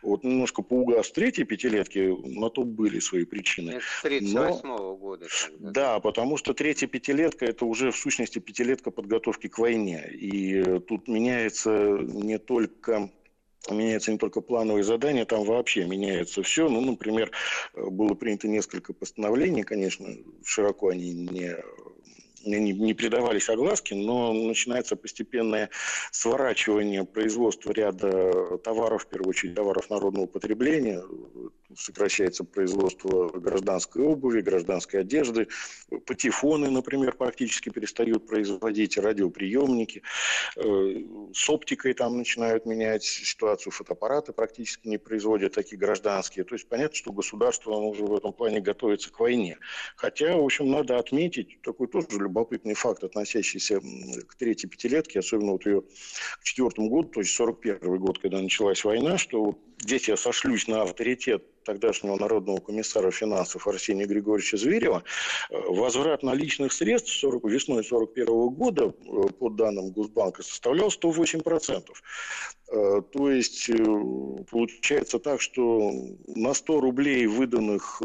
Вот 0.03 0.23
немножко 0.23 0.61
поугас 0.61 1.07
в 1.07 1.13
третьей 1.13 1.45
пятилетке, 1.45 2.15
на 2.23 2.51
то 2.51 2.63
были 2.63 2.99
свои 2.99 3.25
причины. 3.25 3.71
Это 3.71 3.81
с 3.81 4.01
38 4.03 4.69
-го 4.69 4.97
года. 4.97 5.27
Тогда. 5.47 5.71
Да, 5.71 5.99
потому 5.99 6.37
что 6.37 6.53
третья 6.53 6.85
пятилетка– 6.85 7.45
это 7.47 7.65
уже 7.65 7.89
в 7.89 7.97
сущности 7.97 8.37
пятилетка 8.37 8.91
подготовки 8.91 9.47
к 9.47 9.57
войне. 9.57 10.07
И 10.11 10.79
тут 10.87 11.07
меняется 11.07 11.71
не 11.99 12.37
только 12.37 13.09
меняется 13.69 14.11
не 14.11 14.17
только 14.17 14.41
плановые 14.41 14.83
задания, 14.83 15.25
там 15.25 15.43
вообще 15.43 15.85
меняется 15.85 16.43
все. 16.43 16.69
Ну, 16.69 16.81
например, 16.81 17.31
было 17.73 18.13
принято 18.13 18.47
несколько 18.47 18.93
постановлений, 18.93 19.63
конечно, 19.63 20.07
широко 20.43 20.89
они 20.89 21.13
не 21.13 21.55
не, 22.47 22.71
не 22.71 22.93
придавались 22.93 23.49
огласке, 23.49 23.95
но 23.95 24.33
начинается 24.33 24.95
постепенное 24.95 25.69
сворачивание 26.11 27.03
производства 27.03 27.71
ряда 27.71 28.57
товаров, 28.59 29.03
в 29.03 29.07
первую 29.07 29.29
очередь 29.29 29.55
товаров 29.55 29.89
народного 29.89 30.25
потребления, 30.27 31.03
сокращается 31.75 32.43
производство 32.43 33.29
гражданской 33.29 34.03
обуви, 34.03 34.41
гражданской 34.41 35.01
одежды, 35.01 35.47
патефоны, 36.05 36.69
например, 36.69 37.13
практически 37.13 37.69
перестают 37.69 38.25
производить, 38.27 38.97
радиоприемники, 38.97 40.03
э, 40.55 41.03
с 41.33 41.49
оптикой 41.49 41.93
там 41.93 42.17
начинают 42.17 42.65
менять 42.65 43.03
ситуацию, 43.03 43.71
фотоаппараты 43.71 44.33
практически 44.33 44.87
не 44.87 44.97
производят, 44.97 45.53
такие 45.53 45.77
гражданские. 45.77 46.45
То 46.45 46.55
есть 46.55 46.67
понятно, 46.67 46.95
что 46.95 47.11
государство 47.11 47.71
уже 47.71 48.05
в 48.05 48.15
этом 48.15 48.33
плане 48.33 48.61
готовится 48.61 49.11
к 49.11 49.19
войне. 49.19 49.57
Хотя, 49.95 50.37
в 50.37 50.43
общем, 50.43 50.71
надо 50.71 50.97
отметить 50.97 51.61
такой 51.61 51.87
тоже 51.87 52.07
любопытный 52.11 52.73
факт, 52.73 53.03
относящийся 53.03 53.81
к 54.27 54.35
третьей 54.35 54.69
пятилетке, 54.69 55.19
особенно 55.19 55.53
вот 55.53 55.65
ее 55.65 55.81
к 55.81 56.43
четвертому 56.43 56.89
году, 56.89 57.09
то 57.09 57.19
есть 57.19 57.33
41 57.35 57.97
год, 57.97 58.19
когда 58.19 58.41
началась 58.41 58.83
война, 58.83 59.17
что 59.17 59.57
здесь 59.79 60.07
я 60.07 60.17
сошлюсь 60.17 60.67
на 60.67 60.81
авторитет 60.83 61.43
тогдашнего 61.67 62.17
народного 62.17 62.59
комиссара 62.59 63.11
финансов 63.11 63.67
Арсения 63.67 64.05
Григорьевича 64.05 64.57
Зверева, 64.57 65.03
э, 65.49 65.57
возврат 65.67 66.23
наличных 66.23 66.71
средств 66.71 67.11
40, 67.19 67.43
весной 67.49 67.83
1941 67.83 68.49
года, 68.49 68.85
э, 68.85 69.33
по 69.37 69.49
данным 69.49 69.91
Госбанка, 69.91 70.43
составлял 70.43 70.89
108%. 70.89 72.01
Э, 72.69 73.01
то 73.11 73.29
есть 73.29 73.69
получается 74.49 75.19
так, 75.19 75.41
что 75.41 75.91
на 76.27 76.53
100 76.53 76.79
рублей, 76.79 77.27
выданных 77.27 78.01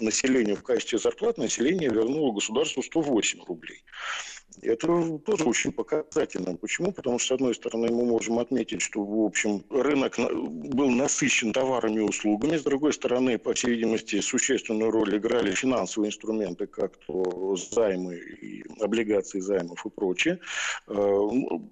населению 0.00 0.56
в 0.56 0.62
качестве 0.64 0.98
зарплат, 0.98 1.38
население 1.38 1.90
вернуло 1.90 2.32
государству 2.32 2.82
108 2.82 3.44
рублей. 3.46 3.84
Это 4.62 5.18
тоже 5.18 5.44
очень 5.44 5.72
показательно. 5.72 6.56
Почему? 6.56 6.92
Потому 6.92 7.18
что, 7.18 7.28
с 7.28 7.32
одной 7.32 7.54
стороны, 7.54 7.90
мы 7.90 8.04
можем 8.04 8.38
отметить, 8.38 8.82
что, 8.82 9.02
в 9.02 9.24
общем, 9.24 9.64
рынок 9.70 10.16
был 10.18 10.90
насыщен 10.90 11.52
товарами 11.52 11.96
и 11.96 12.00
услугами. 12.00 12.56
С 12.56 12.62
другой 12.62 12.92
стороны, 12.92 13.38
по 13.38 13.54
всей 13.54 13.70
видимости, 13.70 14.20
существенную 14.20 14.90
роль 14.90 15.16
играли 15.16 15.52
финансовые 15.52 16.10
инструменты, 16.10 16.66
как 16.66 16.96
то 16.98 17.56
займы, 17.56 18.16
и 18.16 18.64
облигации 18.80 19.40
займов 19.40 19.84
и 19.84 19.90
прочее. 19.90 20.38
Э, 20.86 21.18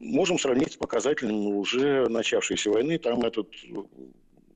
можем 0.00 0.38
сравнить 0.38 0.72
с 0.72 0.76
показателями 0.76 1.52
уже 1.52 2.08
начавшейся 2.08 2.70
войны. 2.70 2.98
Там 2.98 3.20
этот 3.22 3.48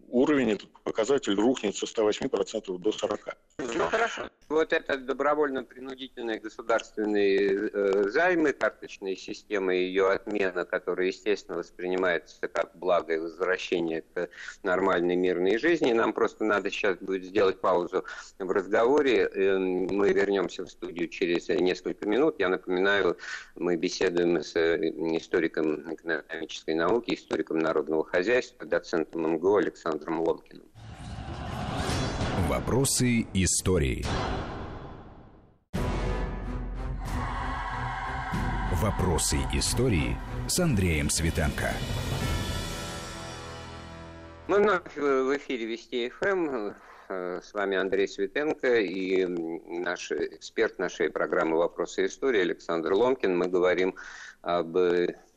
уровень, 0.08 0.52
этот 0.52 0.68
показатель 0.84 1.34
рухнет 1.34 1.76
со 1.76 1.86
108% 1.86 2.78
до 2.78 2.90
40%. 2.90 3.34
Ну 3.58 3.84
хорошо. 3.84 4.30
Вот 4.48 4.72
это 4.72 4.96
добровольно-принудительные 4.96 6.38
государственные 6.38 7.70
э, 7.72 8.08
займы, 8.08 8.52
карточные 8.52 9.16
системы, 9.16 9.74
ее 9.74 10.10
отмена, 10.10 10.64
которая, 10.64 11.08
естественно, 11.08 11.58
воспринимается 11.58 12.46
как 12.48 12.70
благо 12.76 13.14
и 13.14 13.18
возвращение 13.18 14.02
к 14.14 14.28
нормальной 14.62 15.16
мирной 15.16 15.58
жизни. 15.58 15.92
Нам 15.92 16.12
просто 16.12 16.44
надо 16.44 16.70
сейчас 16.70 16.96
будет 16.98 17.24
сделать 17.24 17.60
паузу 17.60 18.04
в 18.38 18.50
разговоре. 18.50 19.28
Э, 19.34 19.58
мы 19.58 20.12
вернемся 20.12 20.64
в 20.64 20.70
студию 20.70 21.08
через 21.08 21.48
несколько 21.48 22.08
минут. 22.08 22.36
Я 22.38 22.48
напоминаю, 22.48 23.18
мы 23.56 23.76
беседуем 23.76 24.40
с 24.40 24.54
э, 24.54 24.78
историком 25.16 25.92
экономической 25.92 26.74
науки, 26.74 27.14
историком 27.14 27.58
народного 27.58 28.04
хозяйства, 28.04 28.64
доцентом 28.64 29.34
МГУ 29.34 29.56
Александром 29.56 30.05
Ломкиным. 30.08 30.66
Вопросы 32.48 33.26
истории. 33.34 34.04
Вопросы 38.82 39.38
истории 39.52 40.16
с 40.48 40.60
Андреем 40.60 41.10
Светенко. 41.10 41.72
Мы 44.48 44.58
вновь 44.60 44.96
в 44.96 45.36
эфире 45.36 45.66
Вести 45.66 46.08
ФМ. 46.08 46.72
Э, 47.08 47.40
с 47.42 47.54
вами 47.54 47.76
Андрей 47.76 48.06
Светенко 48.06 48.80
и 48.80 49.24
наш 49.26 50.12
эксперт 50.12 50.78
нашей 50.78 51.10
программы 51.10 51.56
«Вопросы 51.56 52.06
истории» 52.06 52.40
Александр 52.40 52.92
Ломкин. 52.92 53.36
Мы 53.36 53.48
говорим 53.48 53.94
об 54.42 54.76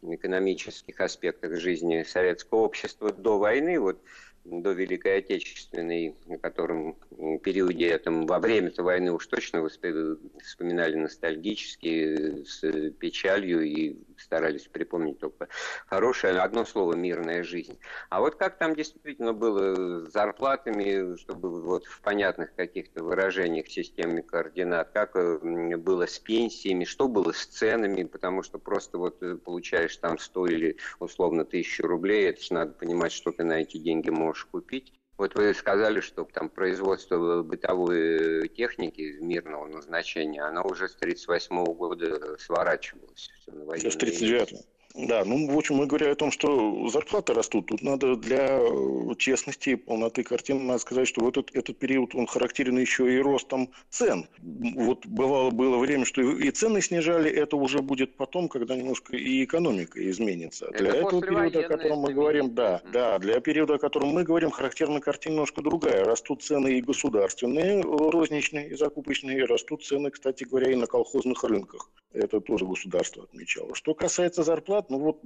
экономических 0.02 1.00
аспектах 1.00 1.60
жизни 1.60 2.04
советского 2.04 2.60
общества 2.60 3.12
до 3.12 3.38
войны. 3.38 3.80
Вот 3.80 4.02
до 4.50 4.72
Великой 4.72 5.20
Отечественной, 5.20 6.15
о 6.27 6.38
котором 6.38 6.96
периоде 7.44 7.88
этом, 7.88 8.25
во 8.25 8.39
время 8.39 8.70
этой 8.70 8.84
войны 8.84 9.12
уж 9.12 9.27
точно 9.27 9.68
вспоминали 9.68 10.96
ностальгически, 10.96 12.44
с 12.44 12.91
печалью 13.00 13.62
и 13.62 13.96
старались 14.20 14.68
припомнить 14.68 15.20
только 15.20 15.48
хорошее, 15.88 16.40
одно 16.40 16.66
слово 16.66 16.94
«мирная 16.94 17.44
жизнь». 17.44 17.80
А 18.10 18.20
вот 18.20 18.36
как 18.36 18.58
там 18.58 18.76
действительно 18.76 19.34
было 19.34 20.06
с 20.06 20.12
зарплатами, 20.12 21.16
чтобы 21.18 21.62
вот 21.62 21.86
в 21.86 22.02
понятных 22.02 22.54
каких-то 22.56 23.04
выражениях 23.04 23.68
системе 23.68 24.22
координат, 24.22 24.92
как 24.92 25.14
было 25.14 26.06
с 26.06 26.20
пенсиями, 26.20 26.86
что 26.86 27.08
было 27.08 27.32
с 27.32 27.46
ценами, 27.46 28.04
потому 28.04 28.44
что 28.44 28.60
просто 28.60 28.98
вот 28.98 29.20
получаешь 29.44 29.96
там 29.98 30.18
100 30.18 30.48
или 30.48 30.78
условно 31.00 31.46
тысячу 31.46 31.88
рублей, 31.88 32.30
это 32.30 32.42
же 32.42 32.54
надо 32.54 32.74
понимать, 32.74 33.12
что 33.12 33.32
ты 33.32 33.44
на 33.44 33.62
эти 33.62 33.78
деньги 33.78 34.10
можешь 34.10 34.46
купить. 34.46 34.99
Вот 35.20 35.36
вы 35.36 35.54
сказали, 35.54 36.00
что 36.00 36.24
там 36.24 36.48
производство 36.48 37.44
бытовой 37.44 38.48
техники 38.48 39.18
мирного 39.20 39.68
назначения, 39.68 40.42
оно 40.44 40.64
уже 40.64 40.88
с 40.88 40.96
1938 40.96 41.66
года 41.76 42.38
сворачивалось. 42.38 43.30
Все, 43.42 43.52
на 43.52 43.66
с 43.66 43.96
1939 43.96 44.78
да, 44.96 45.24
ну, 45.24 45.48
в 45.48 45.58
общем, 45.58 45.75
мы 45.75 45.86
говорим 45.86 46.12
о 46.12 46.15
том, 46.15 46.31
что 46.31 46.88
зарплаты 46.89 47.34
растут. 47.34 47.67
Тут 47.67 47.84
надо 47.84 48.15
для 48.15 48.60
э, 48.60 49.15
честности 49.17 49.69
и 49.69 49.75
полноты 49.75 50.24
картины 50.24 50.62
надо 50.62 50.79
сказать, 50.79 51.08
что 51.08 51.22
вот 51.22 51.38
этот, 51.38 51.55
этот 51.55 51.77
период, 51.77 52.15
он 52.15 52.25
характерен 52.25 52.77
еще 52.77 53.13
и 53.13 53.19
ростом 53.19 53.69
цен. 53.89 54.27
Вот 54.41 55.05
бывало, 55.05 55.51
было 55.51 55.77
время, 55.77 56.05
что 56.05 56.22
и 56.22 56.50
цены 56.50 56.81
снижали, 56.81 57.29
это 57.29 57.55
уже 57.55 57.81
будет 57.84 58.15
потом, 58.15 58.50
когда 58.50 58.75
немножко 58.75 59.15
и 59.15 59.43
экономика 59.43 60.10
изменится. 60.10 60.65
Это 60.65 60.77
для 60.79 60.96
этого 60.96 61.22
периода, 61.22 61.60
о 61.60 61.67
котором 61.67 62.00
мы 62.00 62.13
говорим, 62.13 62.55
да, 62.55 62.81
да, 62.91 63.19
для 63.19 63.39
периода, 63.41 63.75
о 63.75 63.77
котором 63.77 64.10
мы 64.10 64.24
говорим, 64.24 64.50
характерна 64.50 65.00
картина 65.01 65.34
немножко 65.34 65.62
другая. 65.62 66.03
Растут 66.03 66.41
цены 66.41 66.79
и 66.79 66.81
государственные, 66.81 67.81
розничные 67.81 68.69
и 68.69 68.75
закупочные, 68.75 69.46
растут 69.46 69.86
цены, 69.86 70.10
кстати 70.10 70.46
говоря, 70.46 70.72
и 70.72 70.75
на 70.75 70.88
колхозных 70.88 71.43
рынках. 71.43 71.91
Это 72.12 72.41
тоже 72.41 72.65
государство 72.65 73.24
отмечало. 73.24 73.75
Что 73.75 73.93
касается 73.93 74.43
зарплат, 74.43 74.78
ну 74.89 75.00
вот 75.00 75.21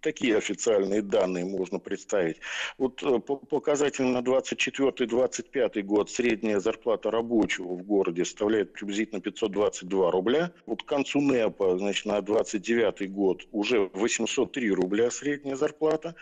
такие 0.00 0.36
официальные 0.36 1.02
данные 1.02 1.44
можно 1.44 1.78
представить. 1.78 2.38
Вот 2.78 3.02
э, 3.02 3.18
по 3.18 3.36
показателям 3.36 4.12
на 4.12 4.18
24-25 4.18 5.82
год 5.82 6.10
средняя 6.10 6.60
зарплата 6.60 7.10
рабочего 7.10 7.74
в 7.74 7.82
городе 7.82 8.24
составляет 8.24 8.72
приблизительно 8.72 9.20
522 9.20 10.10
рубля. 10.10 10.52
Вот 10.66 10.82
к 10.82 10.86
концу 10.86 11.20
НЭПа, 11.20 11.78
значит, 11.78 12.06
на 12.06 12.20
29 12.20 13.10
год 13.12 13.46
уже 13.52 13.90
803 13.92 14.70
рубля 14.70 15.10
средняя 15.10 15.56
зарплата. 15.56 16.14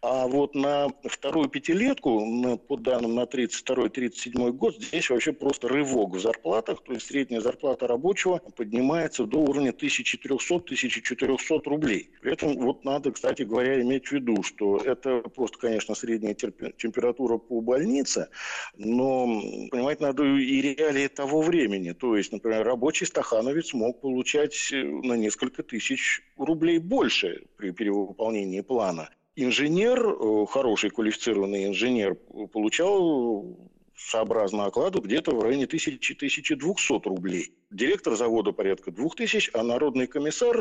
А 0.00 0.26
вот 0.26 0.54
на 0.54 0.88
вторую 1.04 1.48
пятилетку, 1.48 2.58
по 2.68 2.76
данным 2.76 3.14
на 3.14 3.22
32-37 3.22 4.52
год, 4.52 4.76
здесь 4.76 5.10
вообще 5.10 5.32
просто 5.32 5.68
рывок 5.68 6.14
в 6.14 6.20
зарплатах. 6.20 6.82
То 6.84 6.92
есть 6.92 7.06
средняя 7.06 7.40
зарплата 7.40 7.86
рабочего 7.86 8.40
поднимается 8.56 9.24
до 9.24 9.38
уровня 9.38 9.72
1400-1400 9.72 11.62
рублей. 11.64 11.97
При 12.20 12.32
этом 12.32 12.56
вот 12.58 12.84
надо, 12.84 13.12
кстати 13.12 13.42
говоря, 13.42 13.80
иметь 13.80 14.08
в 14.08 14.12
виду, 14.12 14.42
что 14.42 14.78
это 14.78 15.20
просто, 15.20 15.58
конечно, 15.58 15.94
средняя 15.94 16.34
температура 16.34 17.38
по 17.38 17.60
больнице, 17.60 18.28
но 18.76 19.26
понимать 19.70 20.00
надо 20.00 20.24
и 20.24 20.60
реалии 20.60 21.08
того 21.08 21.42
времени. 21.42 21.92
То 21.92 22.16
есть, 22.16 22.32
например, 22.32 22.64
рабочий 22.64 23.06
стахановец 23.06 23.72
мог 23.72 24.00
получать 24.00 24.72
э, 24.72 24.82
на 24.82 25.14
несколько 25.14 25.62
тысяч 25.62 26.22
рублей 26.36 26.78
больше 26.78 27.46
при 27.56 27.70
перевыполнении 27.70 28.60
плана. 28.60 29.10
Инженер, 29.36 30.04
э, 30.04 30.46
хороший 30.46 30.90
квалифицированный 30.90 31.66
инженер, 31.66 32.16
получал 32.52 33.56
сообразно 33.98 34.66
окладу 34.66 35.00
где-то 35.00 35.34
в 35.34 35.42
районе 35.42 35.64
1000-1200 35.64 37.02
рублей. 37.04 37.52
Директор 37.70 38.14
завода 38.14 38.52
порядка 38.52 38.90
2000, 38.90 39.50
а 39.54 39.62
народный 39.62 40.06
комиссар 40.06 40.56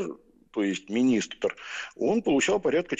то 0.51 0.63
есть 0.63 0.89
министр, 0.89 1.55
он 1.95 2.21
получал 2.21 2.59
порядка 2.59 2.95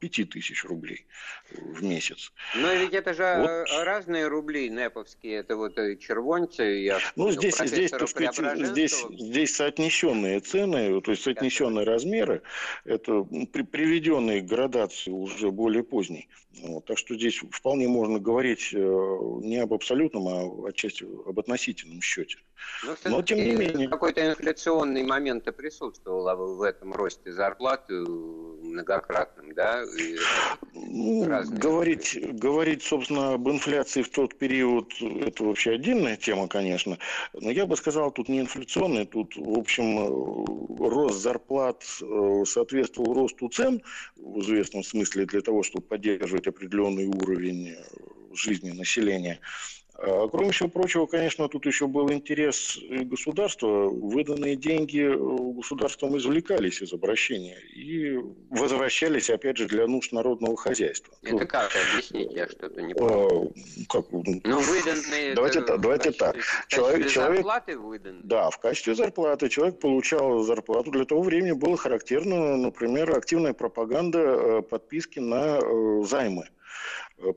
4-5 0.00 0.24
тысяч 0.26 0.64
рублей 0.64 1.06
в 1.50 1.82
месяц. 1.82 2.32
Но 2.54 2.72
ведь 2.72 2.92
это 2.92 3.14
же 3.14 3.36
вот. 3.38 3.84
разные 3.84 4.28
рубли 4.28 4.68
неповские, 4.68 5.36
это 5.36 5.56
вот 5.56 5.74
червонцы. 5.98 6.62
Я 6.62 6.98
ну, 7.16 7.30
здесь, 7.30 7.56
здесь, 7.58 7.90
сказать, 7.90 8.66
здесь, 8.68 9.04
здесь 9.10 9.54
соотнесенные 9.54 10.40
цены, 10.40 11.00
то 11.00 11.10
есть 11.10 11.22
соотнесенные 11.22 11.84
размеры, 11.84 12.42
это 12.84 13.22
при, 13.52 13.62
приведенные 13.62 14.40
к 14.40 14.46
градации 14.46 15.10
уже 15.10 15.50
более 15.50 15.82
поздней. 15.82 16.28
Вот, 16.62 16.86
так 16.86 16.98
что 16.98 17.14
здесь 17.14 17.38
вполне 17.52 17.86
можно 17.88 18.18
говорить 18.18 18.70
э, 18.72 18.78
не 18.78 19.58
об 19.58 19.72
абсолютном, 19.72 20.28
а 20.28 20.68
отчасти 20.68 21.04
об 21.04 21.38
относительном 21.38 22.00
счете. 22.00 22.38
Но, 22.84 22.96
Но 23.04 23.22
тем 23.22 23.38
не 23.38 23.52
менее... 23.52 23.88
Какой-то 23.88 24.26
инфляционный 24.26 25.04
момент 25.04 25.44
присутствовал 25.56 26.56
в 26.56 26.62
этом 26.62 26.92
росте 26.92 27.32
зарплаты 27.32 27.94
многократным, 27.94 29.54
да? 29.54 29.84
И 29.96 30.16
ну, 30.72 31.26
говорить, 31.50 32.18
говорить, 32.38 32.82
собственно, 32.82 33.34
об 33.34 33.48
инфляции 33.48 34.02
в 34.02 34.08
тот 34.08 34.36
период, 34.36 34.92
это 35.00 35.44
вообще 35.44 35.72
отдельная 35.72 36.16
тема, 36.16 36.48
конечно. 36.48 36.98
Но 37.34 37.50
я 37.50 37.66
бы 37.66 37.76
сказал, 37.76 38.10
тут 38.10 38.28
не 38.28 38.40
инфляционный, 38.40 39.06
тут, 39.06 39.36
в 39.36 39.58
общем, 39.58 39.98
э, 39.98 40.88
рост 40.88 41.20
зарплат 41.20 41.84
э, 42.00 42.42
соответствовал 42.46 43.14
росту 43.14 43.48
цен 43.48 43.82
в 44.16 44.40
известном 44.40 44.82
смысле 44.82 45.26
для 45.26 45.40
того, 45.40 45.62
чтобы 45.62 45.84
поддерживать 45.86 46.46
определенный 46.46 47.06
уровень 47.06 47.76
жизни 48.32 48.70
населения. 48.70 49.40
А, 50.00 50.28
кроме 50.28 50.52
всего 50.52 50.68
прочего, 50.68 51.06
конечно, 51.06 51.48
тут 51.48 51.66
еще 51.66 51.88
был 51.88 52.12
интерес 52.12 52.78
государства. 52.88 53.88
Выданные 53.88 54.54
деньги 54.54 55.00
э, 55.00 55.54
государством 55.56 56.16
извлекались 56.16 56.80
из 56.80 56.92
обращения 56.92 57.58
и 57.74 58.16
возвращались, 58.48 59.28
опять 59.28 59.56
же, 59.56 59.66
для 59.66 59.88
нужд 59.88 60.12
народного 60.12 60.56
хозяйства. 60.56 61.12
Это 61.22 61.44
как 61.46 61.72
объяснить? 61.74 62.30
Я 62.32 62.48
что-то 62.48 62.80
не 62.80 62.94
понял. 62.94 63.52
А, 63.52 63.92
как? 63.92 64.06
Ну, 64.12 64.60
выданные... 64.60 65.34
Давайте, 65.34 65.58
это, 65.58 65.78
давайте 65.78 66.12
так. 66.12 66.36
Человек, 66.68 67.08
человек, 67.08 67.38
зарплаты 67.38 67.76
выданы? 67.76 68.20
Да, 68.22 68.50
в 68.50 68.58
качестве 68.60 68.94
зарплаты. 68.94 69.48
Человек 69.48 69.80
получал 69.80 70.42
зарплату. 70.42 70.92
Для 70.92 71.06
того 71.06 71.22
времени 71.22 71.52
было 71.52 71.76
характерно, 71.76 72.56
например, 72.56 73.16
активная 73.16 73.52
пропаганда 73.52 74.18
э, 74.18 74.62
подписки 74.62 75.18
на 75.18 75.58
э, 75.58 76.04
займы. 76.04 76.44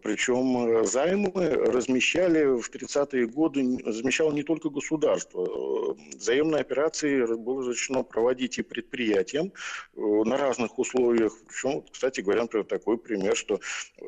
Причем 0.04 0.58
э, 0.58 0.86
займы 0.86 1.32
размещали 1.34 2.46
в 2.46 2.70
30-е 2.70 3.26
годы, 3.26 3.80
размещало 3.84 4.32
не 4.32 4.44
только 4.44 4.70
государство. 4.70 5.96
Взаимные 6.14 6.62
операции 6.62 7.26
было 7.36 7.62
разрешено 7.62 8.04
проводить 8.04 8.60
и 8.60 8.62
предприятиям 8.62 9.52
э, 9.96 10.02
на 10.02 10.38
разных 10.38 10.78
условиях. 10.78 11.34
Причем, 11.48 11.84
кстати 11.92 12.22
говоря, 12.22 12.44
например, 12.44 12.66
такой 12.68 13.00
пример, 13.00 13.36
что 13.36 13.60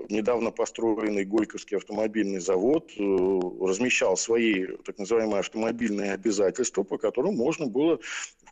недавно 0.09 0.51
построенный 0.51 1.25
Горьковский 1.25 1.77
автомобильный 1.77 2.39
завод 2.39 2.91
э, 2.95 3.01
размещал 3.61 4.15
свои 4.15 4.67
так 4.85 4.99
называемые 4.99 5.39
автомобильные 5.39 6.13
обязательства, 6.13 6.83
по 6.83 6.99
которым 6.99 7.35
можно 7.35 7.65
было 7.65 7.99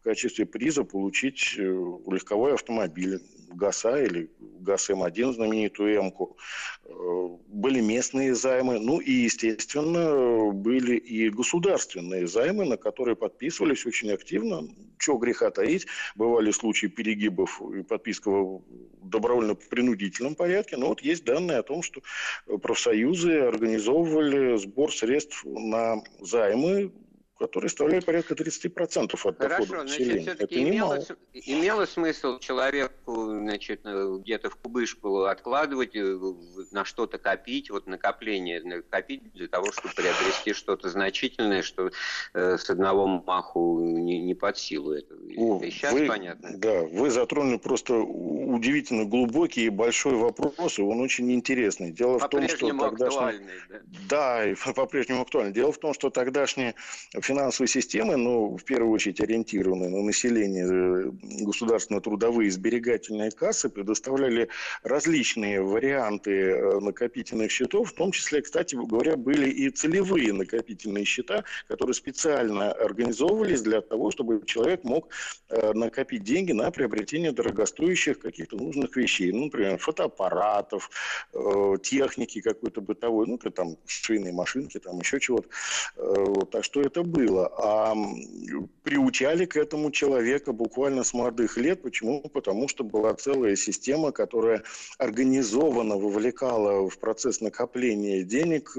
качестве 0.01 0.45
приза 0.45 0.83
получить 0.83 1.55
легковой 1.57 2.53
автомобиль 2.53 3.19
ГАЗа 3.53 4.03
или 4.03 4.29
ГАЗ-М1, 4.39 5.33
знаменитую 5.33 5.95
М-ку 5.95 6.37
были 7.47 7.81
местные 7.81 8.33
займы, 8.33 8.79
ну 8.79 8.99
и, 8.99 9.11
естественно, 9.11 10.51
были 10.51 10.95
и 10.95 11.29
государственные 11.29 12.27
займы, 12.27 12.65
на 12.65 12.77
которые 12.77 13.15
подписывались 13.15 13.85
очень 13.85 14.11
активно. 14.11 14.67
Чего 14.97 15.17
греха 15.17 15.49
таить, 15.51 15.87
бывали 16.15 16.51
случаи 16.51 16.87
перегибов 16.87 17.61
и 17.61 17.83
подписка 17.83 18.29
в 18.29 18.63
добровольно-принудительном 19.03 20.35
порядке, 20.35 20.77
но 20.77 20.87
вот 20.87 21.01
есть 21.01 21.25
данные 21.25 21.57
о 21.59 21.63
том, 21.63 21.81
что 21.81 22.01
профсоюзы 22.61 23.39
организовывали 23.39 24.57
сбор 24.57 24.93
средств 24.93 25.43
на 25.45 26.03
займы 26.19 26.91
которые 27.41 27.69
составляют 27.69 28.05
порядка 28.05 28.35
30% 28.35 29.13
от 29.13 29.37
Хорошо, 29.37 29.63
доходов 29.63 29.83
населения. 29.85 30.21
Значит, 30.21 30.41
Это 30.41 30.63
имело, 30.63 30.99
имело 31.33 31.85
смысл 31.85 32.37
человеку 32.39 33.25
значит, 33.25 33.81
э, 33.83 34.17
где-то 34.21 34.51
в 34.51 34.55
кубышку 34.57 35.23
откладывать, 35.23 35.95
э, 35.95 36.19
на 36.71 36.85
что-то 36.85 37.17
копить, 37.17 37.71
вот 37.71 37.87
накопление 37.87 38.61
копить 38.89 39.33
для 39.33 39.47
того, 39.47 39.71
чтобы 39.71 39.93
приобрести 39.95 40.53
что-то 40.53 40.89
значительное, 40.89 41.63
что 41.63 41.89
э, 42.33 42.57
с 42.57 42.69
одного 42.69 43.07
маху 43.07 43.81
не, 43.81 44.19
не 44.19 44.35
под 44.35 44.57
силу 44.57 44.93
это. 44.93 45.15
О, 45.37 45.59
сейчас 45.63 45.93
вы, 45.93 46.05
понятно. 46.05 46.51
Да, 46.57 46.81
вы 46.81 47.09
затронули 47.09 47.57
просто 47.57 47.95
удивительно 47.95 49.05
глубокий 49.05 49.65
и 49.65 49.69
большой 49.69 50.13
вопрос, 50.13 50.77
и 50.77 50.81
он 50.83 51.01
очень 51.01 51.31
интересный. 51.33 51.91
Дело 51.91 52.19
в 52.19 52.29
том, 52.29 52.47
что 52.47 52.69
тогдашний... 52.77 53.45
да? 53.69 53.79
Да, 54.09 54.45
и 54.45 54.55
по-прежнему 54.75 55.23
актуальный. 55.23 55.53
Дело 55.53 55.71
в 55.71 55.79
том, 55.79 55.93
что 55.95 56.11
тогдашние 56.11 56.75
финансовые 57.31 57.69
системы, 57.69 58.17
ну, 58.17 58.57
в 58.57 58.63
первую 58.65 58.91
очередь 58.91 59.21
ориентированные 59.21 59.89
на 59.89 60.01
население, 60.01 60.65
э, 60.65 61.11
государственные 61.45 62.01
трудовые 62.01 62.51
сберегательные 62.51 63.31
кассы 63.31 63.69
предоставляли 63.69 64.49
различные 64.83 65.61
варианты 65.61 66.31
э, 66.31 66.79
накопительных 66.79 67.49
счетов, 67.49 67.91
в 67.91 67.93
том 67.93 68.11
числе, 68.11 68.41
кстати 68.41 68.75
говоря, 68.75 69.15
были 69.15 69.49
и 69.49 69.69
целевые 69.69 70.33
накопительные 70.33 71.05
счета, 71.05 71.45
которые 71.69 71.93
специально 71.93 72.73
организовывались 72.73 73.61
для 73.61 73.79
того, 73.79 74.11
чтобы 74.11 74.41
человек 74.45 74.83
мог 74.83 75.07
э, 75.49 75.71
накопить 75.73 76.23
деньги 76.23 76.51
на 76.51 76.69
приобретение 76.69 77.31
дорогостоящих 77.31 78.19
каких-то 78.19 78.57
нужных 78.57 78.97
вещей. 78.97 79.31
Ну, 79.31 79.45
например, 79.45 79.77
фотоаппаратов, 79.77 80.89
техники 81.81 82.41
какой-то 82.41 82.81
бытовой, 82.81 83.27
ну, 83.27 83.37
там, 83.37 83.77
швейные 83.85 84.33
машинки, 84.33 84.79
там, 84.79 84.99
еще 84.99 85.19
чего-то. 85.19 85.47
Так 86.51 86.63
что 86.63 86.81
это 86.81 87.03
было. 87.03 87.20
А 87.29 87.95
приучали 88.83 89.45
к 89.45 89.57
этому 89.57 89.91
человека 89.91 90.53
буквально 90.53 91.03
с 91.03 91.13
молодых 91.13 91.57
лет. 91.57 91.81
Почему? 91.81 92.21
Потому 92.21 92.67
что 92.67 92.83
была 92.83 93.13
целая 93.13 93.55
система, 93.55 94.11
которая 94.11 94.63
организованно 94.97 95.97
вовлекала 95.97 96.89
в 96.89 96.97
процесс 96.97 97.41
накопления 97.41 98.23
денег 98.23 98.73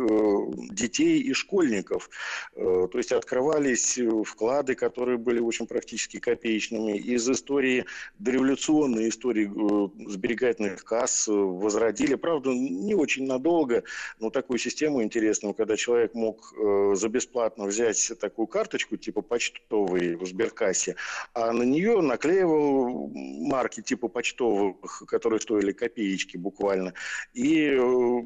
детей 0.75 1.21
и 1.21 1.33
школьников. 1.33 2.11
То 2.55 2.91
есть 2.95 3.13
открывались 3.13 3.99
вклады, 4.27 4.75
которые 4.75 5.19
были 5.19 5.41
очень 5.41 5.67
практически 5.67 6.19
копеечными. 6.19 6.99
Из 6.99 7.29
истории, 7.29 7.85
дореволюционной 8.19 9.09
истории 9.09 9.51
э, 9.51 10.11
сберегательных 10.11 10.85
касс 10.85 11.29
э, 11.29 11.33
возродили, 11.33 12.15
правда, 12.15 12.51
не 12.51 12.95
очень 12.95 13.27
надолго, 13.27 13.85
но 14.19 14.31
такую 14.31 14.59
систему 14.59 15.03
интересную, 15.03 15.55
когда 15.55 15.77
человек 15.77 16.15
мог 16.15 16.53
э, 16.57 16.95
за 16.97 17.09
бесплатно 17.09 17.65
взять 17.67 18.13
такую 18.23 18.47
карточку 18.47 18.97
типа 18.97 19.21
почтовой 19.21 20.15
в 20.15 20.25
сберкассе, 20.27 20.95
а 21.35 21.53
на 21.53 21.65
нее 21.65 22.01
наклеивал 22.01 23.11
марки 23.13 23.83
типа 23.83 24.07
почтовых, 24.09 25.03
которые 25.09 25.41
стоили 25.41 25.73
копеечки 25.73 26.37
буквально. 26.37 26.95
И 27.35 27.71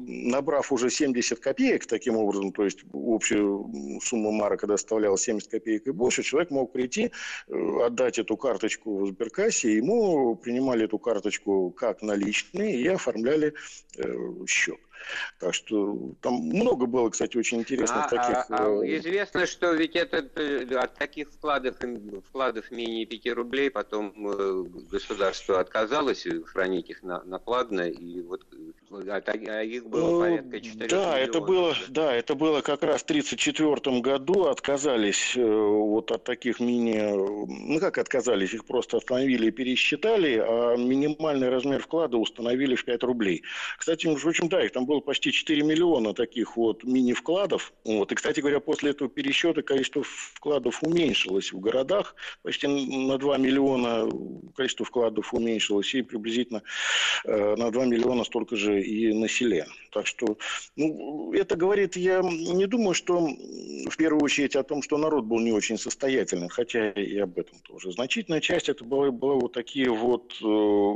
набрав 0.07 0.71
уже 0.71 0.91
70 0.91 1.39
копеек 1.39 1.87
таким 1.87 2.15
образом, 2.15 2.51
то 2.51 2.63
есть 2.63 2.79
общая 2.93 3.43
сумма 4.01 4.31
марок 4.31 4.67
доставляла 4.67 5.17
70 5.17 5.49
копеек 5.49 5.87
и 5.87 5.91
больше, 5.91 6.21
человек 6.21 6.51
мог 6.51 6.71
прийти, 6.71 7.11
э, 7.47 7.85
отдать 7.85 8.19
эту 8.19 8.37
карточку 8.37 8.99
в 8.99 9.07
сберкассе, 9.07 9.75
ему 9.75 10.35
принимали 10.35 10.85
эту 10.85 10.99
карточку 10.99 11.71
как 11.71 12.03
наличные 12.03 12.79
и 12.79 12.87
оформляли 12.87 13.53
э, 13.97 14.45
счет. 14.45 14.77
Так 15.39 15.53
что 15.53 16.13
там 16.21 16.35
много 16.35 16.85
было, 16.85 17.09
кстати, 17.09 17.37
очень 17.37 17.59
интересных 17.59 18.05
а, 18.05 18.09
таких... 18.09 18.37
А, 18.37 18.45
а, 18.49 18.85
э, 18.85 18.97
известно, 18.97 19.45
что 19.45 19.73
ведь 19.73 19.95
это, 19.95 20.17
от 20.79 20.95
таких 20.95 21.29
вкладов, 21.31 21.75
вкладов 22.27 22.71
менее 22.71 23.05
5 23.05 23.33
рублей 23.33 23.69
потом 23.69 24.13
государство 24.89 25.59
отказалось 25.59 26.25
хранить 26.45 26.89
их 26.89 27.03
на, 27.03 27.23
накладно, 27.23 27.81
и 27.81 28.21
вот 28.21 28.45
а, 28.89 29.63
их 29.63 29.85
было 29.87 30.21
порядка 30.21 30.61
4 30.61 30.87
Да, 30.87 30.95
миллионов. 30.95 31.29
это 31.29 31.41
было, 31.41 31.75
да, 31.89 32.13
это 32.13 32.35
было 32.35 32.61
как 32.61 32.83
раз 32.83 33.01
в 33.01 33.05
1934 33.05 33.99
году, 33.99 34.45
отказались 34.45 35.35
вот 35.35 36.11
от 36.11 36.23
таких 36.23 36.59
мини... 36.59 36.97
Ну, 37.47 37.79
как 37.79 37.97
отказались, 37.97 38.53
их 38.53 38.65
просто 38.65 38.97
остановили 38.97 39.47
и 39.47 39.51
пересчитали, 39.51 40.41
а 40.41 40.75
минимальный 40.77 41.49
размер 41.49 41.81
вклада 41.81 42.17
установили 42.17 42.75
в 42.75 42.85
5 42.85 43.03
рублей. 43.03 43.43
Кстати, 43.77 44.07
между 44.07 44.21
прочим, 44.21 44.47
да, 44.47 44.63
их 44.63 44.71
там 44.71 44.85
было 44.85 44.99
почти 44.99 45.31
4 45.31 45.63
миллиона 45.63 46.13
таких 46.13 46.55
вот 46.55 46.83
мини-вкладов. 46.83 47.73
Вот. 47.83 48.11
И, 48.11 48.15
кстати 48.15 48.39
говоря, 48.39 48.59
после 48.59 48.91
этого 48.91 49.09
пересчета 49.09 49.61
количество 49.61 50.03
вкладов 50.03 50.81
уменьшилось 50.83 51.51
в 51.51 51.59
городах. 51.59 52.15
Почти 52.43 52.67
на 52.67 53.17
2 53.17 53.37
миллиона 53.37 54.09
количество 54.55 54.85
вкладов 54.85 55.33
уменьшилось. 55.33 55.93
И 55.93 56.01
приблизительно 56.01 56.63
э, 57.25 57.55
на 57.55 57.71
2 57.71 57.85
миллиона 57.85 58.23
столько 58.23 58.55
же 58.55 58.76
и 58.81 59.13
на 59.13 59.27
селе. 59.27 59.65
Так 59.91 60.05
что, 60.07 60.37
ну, 60.75 61.33
это 61.33 61.55
говорит, 61.55 61.95
я 61.95 62.21
не 62.21 62.65
думаю, 62.65 62.93
что 62.93 63.19
в 63.19 63.97
первую 63.97 64.23
очередь 64.23 64.55
о 64.55 64.63
том, 64.63 64.81
что 64.81 64.97
народ 64.97 65.25
был 65.25 65.39
не 65.39 65.51
очень 65.51 65.77
состоятельный, 65.77 66.49
хотя 66.49 66.91
и 66.91 67.17
об 67.17 67.37
этом 67.39 67.59
тоже. 67.59 67.91
Значительная 67.91 68.41
часть 68.41 68.69
это 68.69 68.83
было, 68.83 69.11
было 69.11 69.35
вот 69.35 69.53
такие 69.53 69.89
вот 69.89 70.33
э, 70.43 70.93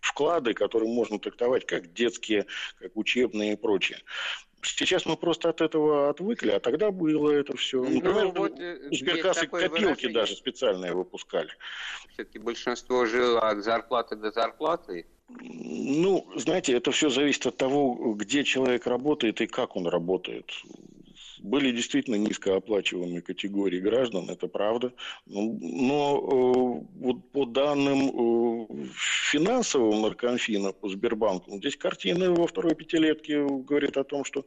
вклады, 0.00 0.54
которые 0.54 0.92
можно 0.92 1.18
трактовать 1.18 1.66
как 1.66 1.92
детские, 1.92 2.46
как 2.78 2.96
учебные 2.96 3.52
и 3.52 3.56
прочее. 3.56 3.98
Сейчас 4.62 5.06
мы 5.06 5.16
просто 5.16 5.50
от 5.50 5.60
этого 5.60 6.10
отвыкли, 6.10 6.50
а 6.50 6.60
тогда 6.60 6.90
было 6.90 7.30
это 7.30 7.56
все. 7.56 7.82
Ну, 7.82 7.90
Например, 7.90 8.24
ну, 8.24 8.32
вот 8.32 8.58
э, 8.58 8.88
сберкассы 8.90 9.46
копилки 9.46 9.82
выражение. 9.82 10.12
даже 10.12 10.34
специальные 10.34 10.94
выпускали. 10.94 11.50
Все-таки 12.12 12.38
большинство 12.38 13.06
жило 13.06 13.40
от 13.48 13.62
зарплаты 13.62 14.16
до 14.16 14.32
зарплаты. 14.32 15.06
Ну, 15.28 16.26
знаете, 16.36 16.72
это 16.72 16.90
все 16.90 17.10
зависит 17.10 17.46
от 17.46 17.56
того, 17.56 18.14
где 18.14 18.44
человек 18.44 18.86
работает 18.86 19.40
и 19.40 19.46
как 19.46 19.76
он 19.76 19.86
работает 19.86 20.50
были 21.40 21.70
действительно 21.70 22.16
низкооплачиваемые 22.16 23.22
категории 23.22 23.80
граждан, 23.80 24.28
это 24.30 24.48
правда. 24.48 24.92
Но, 25.26 25.56
но 25.60 26.18
э, 26.18 26.86
вот 27.00 27.30
по 27.32 27.44
данным 27.44 28.08
э, 28.08 28.86
финансового 29.30 30.00
наркомфина 30.00 30.72
по 30.72 30.88
Сбербанку, 30.88 31.56
здесь 31.58 31.76
картина 31.76 32.32
во 32.32 32.46
второй 32.46 32.74
пятилетке 32.74 33.44
говорит 33.44 33.96
о 33.96 34.04
том, 34.04 34.24
что 34.24 34.46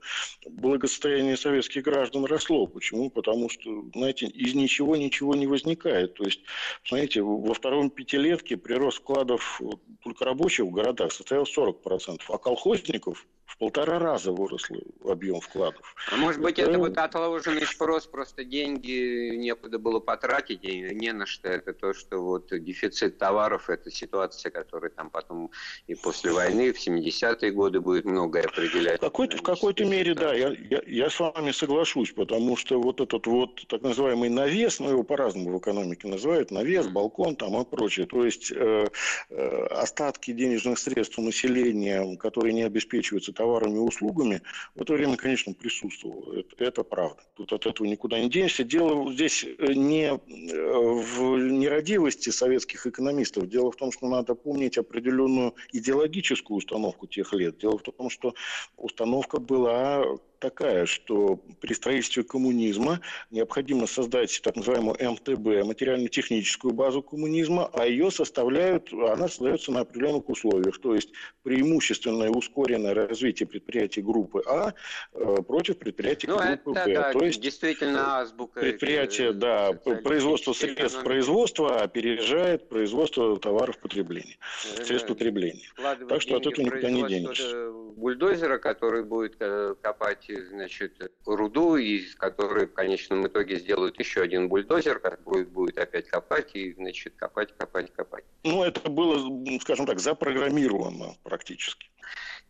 благосостояние 0.50 1.38
советских 1.38 1.84
граждан 1.84 2.26
росло. 2.26 2.68
Почему? 2.68 3.10
Потому 3.10 3.50
что, 3.50 3.70
знаете, 3.94 4.28
из 4.28 4.54
ничего 4.54 4.96
ничего 4.96 5.36
не 5.36 5.48
возникает. 5.48 6.16
То 6.16 6.24
есть, 6.24 6.42
знаете, 6.88 7.22
во 7.22 7.54
втором 7.54 7.90
пятилетке 7.90 8.58
прирост 8.58 9.00
вкладов 9.00 9.62
только 10.04 10.26
рабочих 10.26 10.66
в 10.66 10.72
городах 10.72 11.12
составил 11.12 11.44
40%, 11.44 12.22
а 12.28 12.38
колхозников 12.38 13.26
в 13.46 13.58
полтора 13.58 14.00
раза 14.00 14.32
вырос 14.32 14.70
объем 15.06 15.42
вкладов. 15.42 15.96
А 16.12 16.16
может 16.16 16.42
быть, 16.42 16.58
это, 16.58 16.72
это 16.72 16.80
вот 16.82 16.98
отложенный 16.98 17.66
спрос, 17.66 18.08
просто 18.08 18.44
деньги 18.44 19.36
некуда 19.36 19.80
было 19.80 20.00
потратить, 20.00 20.64
и 20.64 20.94
не 20.94 21.14
на 21.14 21.26
что. 21.26 21.50
Это 21.50 21.74
то, 21.74 21.94
что 21.94 22.20
вот 22.20 22.48
дефицит 22.52 23.18
товаров, 23.18 23.70
это 23.70 23.92
ситуация, 23.92 24.52
которая 24.52 24.92
там 24.92 25.10
потом 25.10 25.52
и 25.88 25.96
после 25.96 26.32
войны, 26.32 26.74
в 26.74 26.88
70-е 26.88 27.52
годы 27.52 27.80
будет 27.80 28.06
многое 28.06 28.44
определять. 28.44 28.98
В 28.98 29.02
какой-то, 29.02 29.38
в 29.38 29.42
какой-то 29.42 29.86
мере, 29.86 30.14
да, 30.14 30.34
я, 30.34 30.50
я, 30.70 30.82
я 30.86 31.10
с 31.10 31.20
вами 31.20 31.52
соглашусь, 31.52 32.12
потому 32.12 32.58
что 32.58 32.82
вот 32.82 33.02
этот 33.02 33.28
вот 33.28 33.68
так 33.68 33.82
называемый 33.82 34.30
навес, 34.30 34.80
ну 34.80 34.90
его 34.90 35.04
по-разному 35.04 35.52
в 35.52 35.60
экономике 35.60 36.08
называют, 36.08 36.52
навес, 36.52 36.88
балкон 36.88 37.36
там 37.36 37.60
и 37.62 37.66
прочее, 37.66 38.06
то 38.06 38.26
есть 38.26 38.52
э, 38.52 38.88
э, 39.30 39.66
остатки 39.68 40.32
денежных 40.32 40.80
средств 40.80 41.18
у 41.20 41.22
населения, 41.22 42.18
которые 42.18 42.54
не 42.54 42.64
обеспечиваются 42.64 43.34
товарами 43.34 43.76
и 43.76 43.80
услугами, 43.80 44.42
в 44.76 44.82
это 44.82 44.94
время, 44.94 45.18
конечно, 45.18 45.54
присутствовало. 45.54 46.40
Это, 46.40 46.56
это 46.72 46.84
правда. 46.84 47.22
Тут 47.36 47.54
от 47.54 47.66
этого 47.66 47.88
никуда 47.88 48.20
не 48.20 48.30
денешься. 48.30 48.64
Дело 48.64 49.12
здесь 49.12 49.44
э, 49.44 49.74
не 49.74 50.06
э, 50.06 50.18
в 50.18 51.38
нерадивости 51.38 52.30
советских 52.30 52.88
экономистов. 52.88 53.48
Дело 53.48 53.72
в 53.72 53.76
том, 53.76 53.92
что 53.92 54.08
надо 54.08 54.36
помнить 54.36 54.78
определенную 54.78 55.54
идеологическую 55.74 56.58
установку 56.58 57.08
тех 57.08 57.34
лет. 57.34 57.58
Дело 57.58 57.78
в 57.78 57.84
том, 57.84 58.10
что 58.10 58.34
установка 58.78 59.40
была 59.40 60.06
такая, 60.42 60.86
что 60.86 61.40
при 61.62 61.74
строительстве 61.74 62.24
коммунизма 62.24 63.00
необходимо 63.30 63.88
создать 63.88 64.42
так 64.44 64.56
называемую 64.58 64.98
МТБ, 65.00 65.66
материально-техническую 65.66 66.74
базу 66.74 67.02
коммунизма, 67.02 67.70
а 67.74 67.86
ее 67.86 68.12
составляют, 68.12 68.92
она 68.92 69.30
создается 69.30 69.72
на 69.72 69.82
определенных 69.82 70.28
условиях, 70.28 70.80
то 70.80 70.96
есть 70.96 71.12
преимущественное 71.44 72.30
ускоренное 72.30 72.94
развитие 72.94 73.48
предприятий 73.48 74.02
группы 74.02 74.42
А 74.48 74.74
э, 75.14 75.36
против 75.48 75.78
предприятий 75.78 76.28
ну, 76.28 76.38
группы 76.38 76.72
это, 76.72 76.86
Б. 76.86 76.94
Да, 76.94 77.14
то 77.14 77.24
есть 77.26 77.40
действительно 77.40 78.20
азбука. 78.20 78.60
Предприятие, 78.60 79.30
э, 79.30 79.34
да, 79.34 79.74
производство 79.74 80.54
средств 80.54 81.04
производства 81.04 81.82
опережает 81.82 82.68
производство 82.68 83.38
товаров 83.38 83.78
потребления, 83.80 84.38
э, 84.78 84.84
средств 84.84 85.08
потребления. 85.08 85.70
Так 86.10 86.22
что 86.22 86.36
от 86.36 86.48
этого 86.48 86.66
никуда 86.66 86.90
не 86.90 87.08
денешься. 87.08 87.72
Бульдозера, 87.98 88.58
который 88.58 89.04
будет 89.04 89.36
копать 89.82 90.30
значит, 90.50 91.12
руду, 91.26 91.76
из 91.76 92.16
которой 92.16 92.68
в 92.68 92.74
конечном 92.74 93.28
итоге 93.28 93.58
сделают 93.60 94.00
еще 94.00 94.22
один 94.22 94.50
бульдозер, 94.50 95.00
который 95.00 95.46
будет 95.46 95.78
опять 95.78 96.08
копать 96.08 96.56
и, 96.56 96.74
значит, 96.74 97.14
копать, 97.16 97.56
копать, 97.58 97.92
копать. 97.94 98.24
Ну, 98.44 98.64
это 98.64 98.90
было, 98.90 99.20
скажем 99.60 99.86
так, 99.86 100.00
запрограммировано 100.00 101.16
практически. 101.24 101.90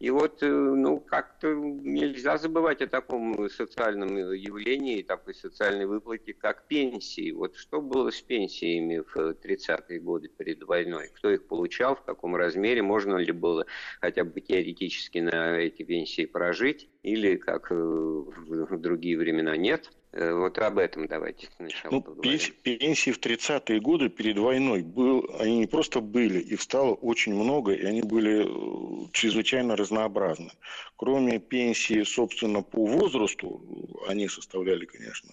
И 0.01 0.09
вот, 0.09 0.41
э, 0.41 0.47
ну, 0.47 0.99
как-то 0.99 1.53
нельзя 1.53 2.39
забывать 2.39 2.81
о 2.81 2.87
таком 2.87 3.47
социальном 3.51 4.17
явлении, 4.33 5.03
такой 5.03 5.35
социальной 5.35 5.85
выплате, 5.85 6.33
как 6.33 6.65
пенсии. 6.65 7.31
Вот 7.31 7.55
что 7.55 7.83
было 7.83 8.09
с 8.09 8.19
пенсиями 8.19 9.03
в 9.13 9.15
30-е 9.15 9.99
годы 9.99 10.27
перед 10.27 10.63
войной? 10.63 11.11
Кто 11.13 11.29
их 11.29 11.45
получал, 11.45 11.95
в 11.95 12.01
каком 12.01 12.35
размере? 12.35 12.81
Можно 12.81 13.17
ли 13.17 13.31
было 13.31 13.67
хотя 13.99 14.23
бы 14.23 14.41
теоретически 14.41 15.19
на 15.19 15.59
эти 15.59 15.83
пенсии 15.83 16.25
прожить? 16.25 16.89
Или, 17.03 17.35
как 17.35 17.71
э, 17.71 17.75
в 17.75 18.77
другие 18.79 19.19
времена, 19.19 19.55
нет? 19.55 19.91
Э, 20.13 20.33
вот 20.33 20.57
об 20.57 20.77
этом 20.77 21.07
давайте 21.07 21.47
сначала 21.55 21.91
ну, 21.91 22.01
поговорим. 22.01 22.39
Пенсии 22.63 23.11
в 23.11 23.19
30-е 23.19 23.79
годы 23.79 24.09
перед 24.09 24.37
войной, 24.37 24.81
был, 24.81 25.25
они 25.39 25.59
не 25.59 25.67
просто 25.67 26.01
были, 26.01 26.39
их 26.39 26.61
стало 26.61 26.93
очень 26.93 27.33
много, 27.33 27.71
и 27.71 27.85
они 27.85 28.01
были 28.01 28.43
э, 28.43 29.07
чрезвычайно 29.13 29.75
разнообразны. 29.77 30.51
Кроме 30.97 31.39
пенсии, 31.39 32.03
собственно, 32.03 32.61
по 32.61 32.85
возрасту, 32.85 33.61
они 34.07 34.27
составляли, 34.27 34.85
конечно, 34.85 35.29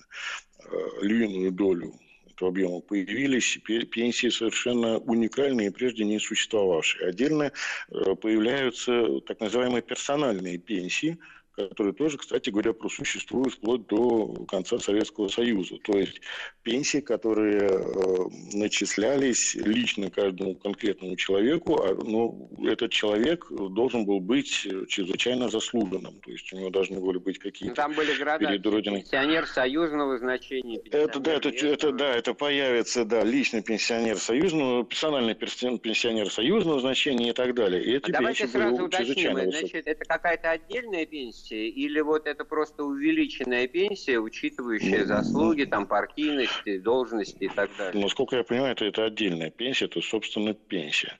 э, 0.60 0.76
львиную 1.02 1.50
долю 1.50 1.94
этого 2.28 2.50
объема, 2.50 2.78
появились 2.78 3.58
пенсии 3.90 4.28
совершенно 4.28 4.98
уникальные, 4.98 5.72
прежде 5.72 6.04
не 6.04 6.20
существовавшие. 6.20 7.08
Отдельно 7.08 7.50
появляются 7.88 9.20
так 9.26 9.40
называемые 9.40 9.82
персональные 9.82 10.58
пенсии– 10.58 11.18
которые 11.66 11.92
тоже, 11.92 12.18
кстати 12.18 12.50
говоря, 12.50 12.72
просуществуют 12.72 13.54
вплоть 13.54 13.86
до 13.86 14.34
конца 14.46 14.78
Советского 14.78 15.28
Союза. 15.28 15.76
То 15.82 15.98
есть 15.98 16.20
пенсии, 16.62 16.98
которые 16.98 17.68
э, 17.68 18.28
начислялись 18.52 19.54
лично 19.54 20.10
каждому 20.10 20.54
конкретному 20.54 21.16
человеку, 21.16 21.82
а, 21.82 21.94
но 21.94 22.48
этот 22.64 22.92
человек 22.92 23.46
должен 23.50 24.04
был 24.04 24.20
быть 24.20 24.50
чрезвычайно 24.88 25.48
заслуженным. 25.48 26.20
То 26.20 26.30
есть 26.30 26.52
у 26.52 26.56
него 26.56 26.70
должны 26.70 27.00
были 27.00 27.18
быть 27.18 27.38
какие-то... 27.38 27.70
Ну, 27.70 27.74
там 27.74 27.94
были 27.94 28.16
градации. 28.16 28.58
Пенсионер 28.58 29.46
союзного 29.46 30.18
значения. 30.18 30.80
Это, 30.90 31.18
да, 31.20 31.32
это, 31.34 31.48
это, 31.48 31.92
да, 31.92 32.14
это 32.14 32.34
появится, 32.34 33.04
да, 33.04 33.24
личный 33.24 33.62
пенсионер 33.62 34.18
союзного, 34.18 34.84
персональный 34.84 35.34
пенсионер 35.34 36.30
союзного 36.30 36.80
значения 36.80 37.30
и 37.30 37.32
так 37.32 37.54
далее. 37.54 37.82
И 37.82 37.96
эти 37.96 38.10
а 38.10 38.14
давайте 38.14 38.46
сразу 38.46 38.84
уточним, 38.84 39.50
значит, 39.50 39.86
это 39.86 40.04
какая-то 40.04 40.50
отдельная 40.50 41.06
пенсия? 41.06 41.47
Пенсии, 41.48 41.68
или 41.68 42.00
вот 42.00 42.26
это 42.26 42.44
просто 42.44 42.84
увеличенная 42.84 43.66
пенсия, 43.66 44.18
учитывающая 44.18 45.04
заслуги, 45.04 45.64
там, 45.64 45.86
партийности, 45.86 46.78
должности 46.78 47.44
и 47.44 47.48
так 47.48 47.70
далее? 47.76 48.02
Насколько 48.02 48.36
я 48.36 48.44
понимаю, 48.44 48.72
это, 48.72 48.84
это 48.84 49.04
отдельная 49.04 49.50
пенсия, 49.50 49.86
это, 49.86 50.00
собственно, 50.00 50.54
пенсия. 50.54 51.18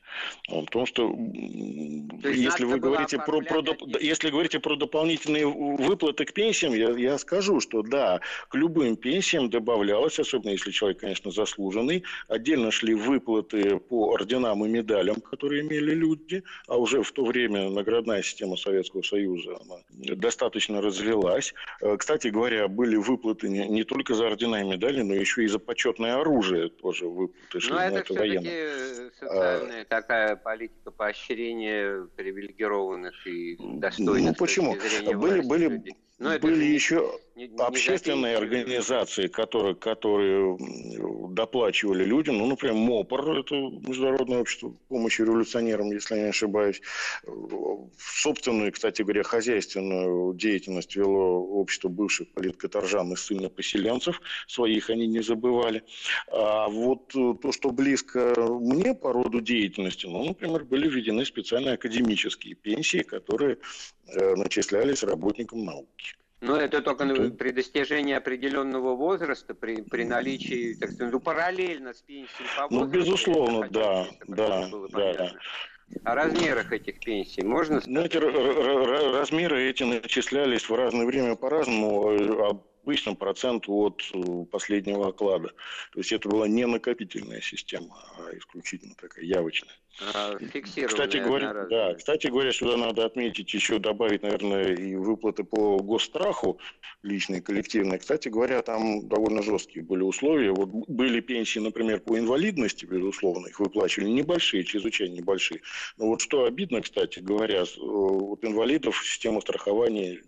Потому 0.48 0.86
что, 0.86 1.08
То 2.22 2.28
если 2.28 2.64
вы 2.64 2.78
говорите 2.78 3.18
про, 3.18 3.40
про, 3.40 3.62
если 4.00 4.30
говорите 4.30 4.60
про 4.60 4.76
дополнительные 4.76 5.46
выплаты 5.46 6.24
к 6.24 6.32
пенсиям, 6.32 6.74
я, 6.74 6.90
я 6.90 7.18
скажу, 7.18 7.60
что 7.60 7.82
да, 7.82 8.20
к 8.48 8.54
любым 8.54 8.96
пенсиям 8.96 9.50
добавлялось, 9.50 10.18
особенно 10.18 10.50
если 10.50 10.70
человек, 10.70 11.00
конечно, 11.00 11.30
заслуженный, 11.30 12.04
отдельно 12.28 12.70
шли 12.70 12.94
выплаты 12.94 13.78
по 13.78 14.12
орденам 14.12 14.64
и 14.64 14.68
медалям, 14.68 15.20
которые 15.20 15.62
имели 15.62 15.94
люди, 15.94 16.42
а 16.66 16.76
уже 16.76 17.02
в 17.02 17.12
то 17.12 17.24
время 17.24 17.70
наградная 17.70 18.22
система 18.22 18.56
Советского 18.56 19.02
Союза 19.02 19.58
она 19.64 19.78
достаточно 20.18 20.80
развелась. 20.80 21.54
Э, 21.80 21.96
кстати 21.96 22.28
говоря, 22.28 22.68
были 22.68 22.96
выплаты 22.96 23.48
не, 23.48 23.68
не 23.68 23.84
только 23.84 24.14
за 24.14 24.26
ордена 24.26 24.62
и 24.62 24.64
медали, 24.64 25.02
но 25.02 25.14
еще 25.14 25.44
и 25.44 25.48
за 25.48 25.58
почетное 25.58 26.20
оружие 26.20 26.68
тоже 26.68 27.06
выплаты 27.06 27.60
шли. 27.60 27.72
Но 27.72 27.80
это, 27.80 27.98
это 27.98 28.14
все-таки 28.14 28.48
а, 28.48 29.10
социальная 29.18 29.82
а, 29.82 29.84
такая 29.84 30.36
политика 30.36 30.90
поощрения 30.90 32.06
привилегированных 32.16 33.26
и 33.26 33.56
достойных. 33.58 34.30
Ну 34.30 34.34
почему? 34.34 34.76
Были, 35.14 35.40
были, 35.40 35.68
людей. 35.68 35.96
Но 36.18 36.32
ну, 36.32 36.38
Были 36.40 36.64
еще 36.64 37.20
не, 37.36 37.46
не 37.46 37.62
общественные 37.62 38.36
организации, 38.36 39.28
которые, 39.28 39.76
которые 39.76 40.58
доплачивали 41.30 42.02
людям, 42.02 42.38
ну, 42.38 42.46
например, 42.46 42.74
МОПР, 42.74 43.38
это 43.38 43.54
Международное 43.54 44.40
общество 44.40 44.74
помощи 44.88 45.22
революционерам, 45.22 45.92
если 45.92 46.16
я 46.16 46.22
не 46.24 46.28
ошибаюсь. 46.30 46.82
Собственную, 47.96 48.72
кстати 48.72 49.02
говоря, 49.02 49.22
хозяйственную 49.22 50.34
деятельность 50.34 50.96
вело 50.96 51.38
общество 51.38 51.88
бывших 51.88 52.32
политкоторжан 52.32 53.12
и 53.12 53.16
ссыльно-поселенцев, 53.16 54.20
своих 54.48 54.90
они 54.90 55.06
не 55.06 55.22
забывали. 55.22 55.84
А 56.32 56.68
вот 56.68 57.10
то, 57.10 57.52
что 57.52 57.70
близко 57.70 58.34
мне 58.38 58.92
по 58.92 59.12
роду 59.12 59.40
деятельности, 59.40 60.06
ну, 60.06 60.24
например, 60.24 60.64
были 60.64 60.88
введены 60.88 61.24
специальные 61.24 61.74
академические 61.74 62.56
пенсии, 62.56 63.02
которые 63.04 63.58
Э, 63.58 63.97
начислялись 64.14 65.02
работникам 65.02 65.64
науки. 65.64 66.14
Но 66.40 66.56
это 66.56 66.82
только 66.82 67.04
при 67.30 67.50
достижении 67.50 68.14
определенного 68.14 68.94
возраста, 68.94 69.54
при, 69.54 69.82
при 69.82 70.04
наличии, 70.04 70.74
так 70.74 70.92
сказать, 70.92 71.12
ну, 71.12 71.20
параллельно 71.20 71.92
с 71.92 72.00
пенсией 72.02 72.48
по 72.56 72.68
ну, 72.70 72.80
возрасту. 72.80 72.98
Ну, 72.98 73.04
безусловно, 73.04 73.68
да, 73.70 74.06
да, 74.28 74.70
да. 74.90 75.32
О 76.04 76.14
размерах 76.14 76.70
этих 76.72 77.00
пенсий 77.00 77.42
можно 77.42 77.80
сказать? 77.80 77.88
Ну, 77.88 78.02
эти 78.02 78.16
размеры 79.16 79.68
эти 79.68 79.82
начислялись 79.82 80.68
в 80.68 80.74
разное 80.74 81.06
время 81.06 81.34
по-разному. 81.34 82.62
Обычном 82.88 83.16
процент 83.16 83.64
от 83.68 84.02
э, 84.14 84.44
последнего 84.50 85.08
оклада. 85.08 85.48
То 85.92 85.98
есть 85.98 86.10
это 86.10 86.26
была 86.26 86.48
не 86.48 86.66
накопительная 86.66 87.42
система, 87.42 87.94
а 88.16 88.34
исключительно 88.34 88.94
такая 88.94 89.26
явочная. 89.26 89.74
А, 90.14 90.38
кстати 90.86 91.18
говоря, 91.18 91.66
да, 91.68 91.94
кстати 91.94 92.28
говоря, 92.28 92.50
сюда 92.50 92.78
надо 92.78 93.04
отметить 93.04 93.52
еще 93.52 93.78
добавить, 93.78 94.22
наверное, 94.22 94.74
и 94.74 94.94
выплаты 94.94 95.44
по 95.44 95.76
госстраху 95.80 96.58
личные, 97.02 97.42
коллективные. 97.42 97.98
Кстати 97.98 98.30
говоря, 98.30 98.62
там 98.62 99.06
довольно 99.06 99.42
жесткие 99.42 99.84
были 99.84 100.02
условия. 100.02 100.52
Вот 100.52 100.70
были 100.70 101.20
пенсии, 101.20 101.58
например, 101.58 102.00
по 102.00 102.18
инвалидности, 102.18 102.86
безусловно, 102.86 103.48
их 103.48 103.60
выплачивали 103.60 104.08
небольшие, 104.08 104.64
чрезвычайно 104.64 105.12
небольшие. 105.12 105.60
Но 105.98 106.06
вот 106.06 106.22
что 106.22 106.44
обидно, 106.44 106.80
кстати 106.80 107.18
говоря, 107.18 107.64
э, 107.64 107.66
вот 107.76 108.42
инвалидов 108.46 108.98
система 109.04 109.42
страхования 109.42 110.22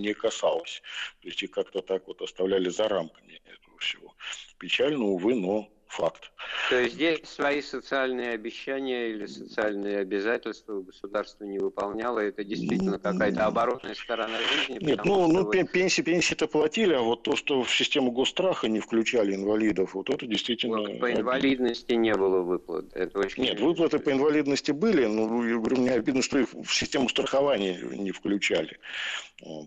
не 0.00 0.14
касалась. 0.14 0.82
То 1.20 1.28
есть 1.28 1.42
их 1.42 1.50
как-то 1.50 1.82
так 1.82 2.06
вот 2.06 2.22
оставляли 2.22 2.68
за 2.68 2.88
рамками 2.88 3.40
этого 3.44 3.78
всего. 3.78 4.14
Печально, 4.58 5.04
увы, 5.04 5.34
но 5.34 5.70
факт. 5.88 6.30
То 6.70 6.78
есть 6.78 6.94
здесь 6.94 7.20
свои 7.24 7.62
социальные 7.62 8.30
обещания 8.30 9.10
или 9.10 9.26
социальные 9.26 9.98
обязательства 9.98 10.80
государство 10.80 11.44
не 11.44 11.58
выполняло, 11.58 12.20
это 12.20 12.44
действительно 12.44 12.98
какая-то 12.98 13.46
оборотная 13.46 13.94
сторона 13.94 14.38
жизни? 14.38 14.84
Нет, 14.84 15.04
ну, 15.04 15.26
ну 15.26 15.44
вот... 15.44 15.70
пенсии, 15.72 16.02
пенсии-то 16.02 16.46
платили, 16.46 16.94
а 16.94 17.00
вот 17.00 17.22
то, 17.22 17.36
что 17.36 17.62
в 17.62 17.70
систему 17.70 18.10
госстраха 18.10 18.68
не 18.68 18.80
включали 18.80 19.34
инвалидов, 19.34 19.94
вот 19.94 20.10
это 20.10 20.26
действительно... 20.26 20.80
Вот 20.82 21.00
по 21.00 21.12
инвалидности 21.12 21.94
не 21.94 22.14
было 22.14 22.42
выплат. 22.42 22.86
Это 22.94 23.18
очень 23.18 23.42
Нет, 23.42 23.60
выплаты 23.60 23.98
по 23.98 24.12
инвалидности 24.12 24.72
были, 24.72 25.06
но 25.06 25.44
я 25.44 25.56
говорю, 25.56 25.78
мне 25.78 25.92
обидно, 25.92 26.22
что 26.22 26.38
их 26.38 26.48
в 26.52 26.72
систему 26.72 27.08
страхования 27.08 27.78
не 27.92 28.12
включали. 28.12 28.78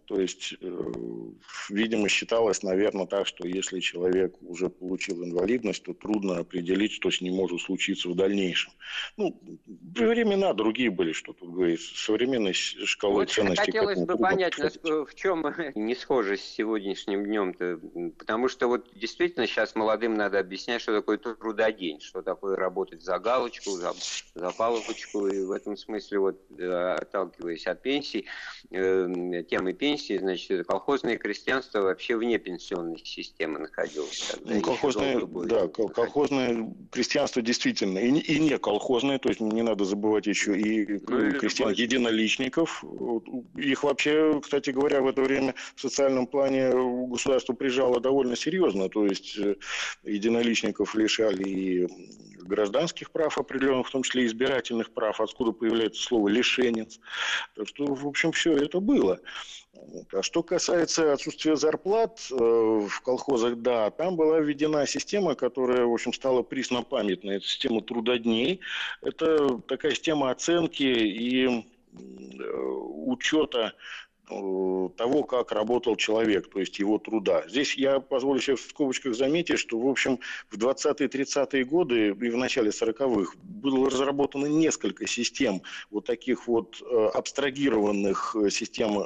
То 0.05 0.19
есть, 0.19 0.55
э, 0.59 0.83
видимо, 1.69 2.09
считалось, 2.09 2.61
наверное, 2.61 3.05
так, 3.05 3.25
что 3.25 3.47
если 3.47 3.79
человек 3.79 4.35
уже 4.41 4.69
получил 4.69 5.23
инвалидность, 5.23 5.83
то 5.83 5.93
трудно 6.11 6.39
определить, 6.39 6.91
что 6.91 7.09
с 7.09 7.21
ним 7.21 7.35
может 7.35 7.61
случиться 7.61 8.09
в 8.09 8.15
дальнейшем. 8.15 8.73
Ну, 9.17 9.39
времена 9.95 10.53
другие 10.53 10.89
были, 10.89 11.13
что 11.13 11.33
тут 11.33 11.51
говорить, 11.51 11.81
современной 11.81 12.53
шкалой 12.53 13.25
вот 13.25 13.29
ценностей. 13.29 13.65
Хотелось 13.65 13.99
бы 13.99 14.17
понять, 14.17 14.55
в 14.57 15.15
чем 15.15 15.45
не 15.75 15.95
схоже 15.95 16.37
с 16.37 16.41
сегодняшним 16.41 17.25
днем-то, 17.25 17.79
потому 18.17 18.49
что 18.49 18.67
вот 18.67 18.89
действительно 18.95 19.47
сейчас 19.47 19.75
молодым 19.75 20.15
надо 20.15 20.39
объяснять, 20.39 20.81
что 20.81 20.93
такое 20.93 21.17
трудодень, 21.17 22.01
что 22.01 22.21
такое 22.21 22.55
работать 22.55 23.01
за 23.01 23.17
галочку, 23.19 23.71
за, 23.71 23.93
за 24.35 24.51
палочку, 24.51 25.27
и 25.27 25.45
в 25.45 25.51
этом 25.51 25.77
смысле, 25.77 26.19
вот, 26.19 26.41
отталкиваясь 26.59 27.67
от 27.67 27.81
пенсий, 27.81 28.25
э, 28.71 29.43
темы 29.49 29.73
пенсии, 29.73 30.17
значит, 30.17 30.67
колхозное 30.67 31.17
крестьянство 31.17 31.81
вообще 31.81 32.17
вне 32.17 32.37
пенсионной 32.37 32.97
системы 32.97 33.59
находилось. 33.59 34.35
Ну, 34.43 34.61
колхозное, 34.61 35.21
да, 35.21 35.67
колхозное 36.01 36.73
крестьянство 36.91 37.41
действительно, 37.41 37.99
и, 37.99 38.09
и 38.09 38.39
не 38.39 38.57
колхозное, 38.57 39.19
то 39.19 39.29
есть 39.29 39.41
не 39.41 39.61
надо 39.61 39.85
забывать 39.85 40.27
еще 40.27 40.57
и 40.57 40.99
ну, 41.07 41.31
крестьян 41.33 41.71
единоличников. 41.71 42.83
Их 43.55 43.83
вообще, 43.83 44.39
кстати 44.41 44.71
говоря, 44.71 45.01
в 45.01 45.07
это 45.07 45.21
время 45.21 45.55
в 45.75 45.81
социальном 45.81 46.27
плане 46.27 46.71
государство 47.07 47.53
прижало 47.53 47.99
довольно 47.99 48.35
серьезно, 48.35 48.89
то 48.89 49.05
есть 49.05 49.37
э, 49.37 49.55
единоличников 50.03 50.95
лишали 50.95 51.43
и 51.43 51.87
гражданских 52.51 53.11
прав 53.11 53.37
определенных, 53.37 53.87
в 53.87 53.91
том 53.91 54.03
числе 54.03 54.25
избирательных 54.25 54.91
прав, 54.91 55.19
откуда 55.19 55.51
появляется 55.51 56.03
слово 56.03 56.27
«лишенец». 56.27 56.99
Так 57.55 57.67
что, 57.67 57.85
в 57.85 58.07
общем, 58.07 58.31
все 58.31 58.53
это 58.53 58.79
было. 58.79 59.19
А 60.13 60.21
что 60.21 60.43
касается 60.43 61.13
отсутствия 61.13 61.55
зарплат 61.55 62.19
э, 62.29 62.35
в 62.35 63.01
колхозах, 63.01 63.55
да, 63.57 63.89
там 63.89 64.15
была 64.15 64.39
введена 64.39 64.85
система, 64.85 65.35
которая, 65.35 65.85
в 65.85 65.93
общем, 65.93 66.13
стала 66.13 66.43
приснопамятной. 66.43 67.37
Это 67.37 67.45
система 67.45 67.81
трудодней. 67.81 68.59
Это 69.01 69.59
такая 69.67 69.93
система 69.93 70.29
оценки 70.29 70.83
и 70.83 71.47
э, 71.47 72.43
учета 72.51 73.73
того, 74.97 75.23
как 75.23 75.51
работал 75.51 75.95
человек, 75.95 76.49
то 76.49 76.59
есть 76.59 76.79
его 76.79 76.97
труда. 76.97 77.43
Здесь 77.47 77.75
я 77.75 77.99
позволю 77.99 78.39
себе 78.39 78.55
в 78.55 78.61
скобочках 78.61 79.15
заметить, 79.15 79.59
что, 79.59 79.79
в 79.79 79.87
общем, 79.87 80.19
в 80.49 80.57
20-30-е 80.57 81.63
годы 81.65 82.07
и 82.09 82.29
в 82.29 82.37
начале 82.37 82.69
40-х 82.69 83.33
было 83.43 83.89
разработано 83.89 84.45
несколько 84.45 85.07
систем 85.07 85.61
вот 85.89 86.05
таких 86.05 86.47
вот 86.47 86.81
э, 86.81 87.09
абстрагированных 87.13 88.35
э, 88.35 88.49
систем 88.49 88.97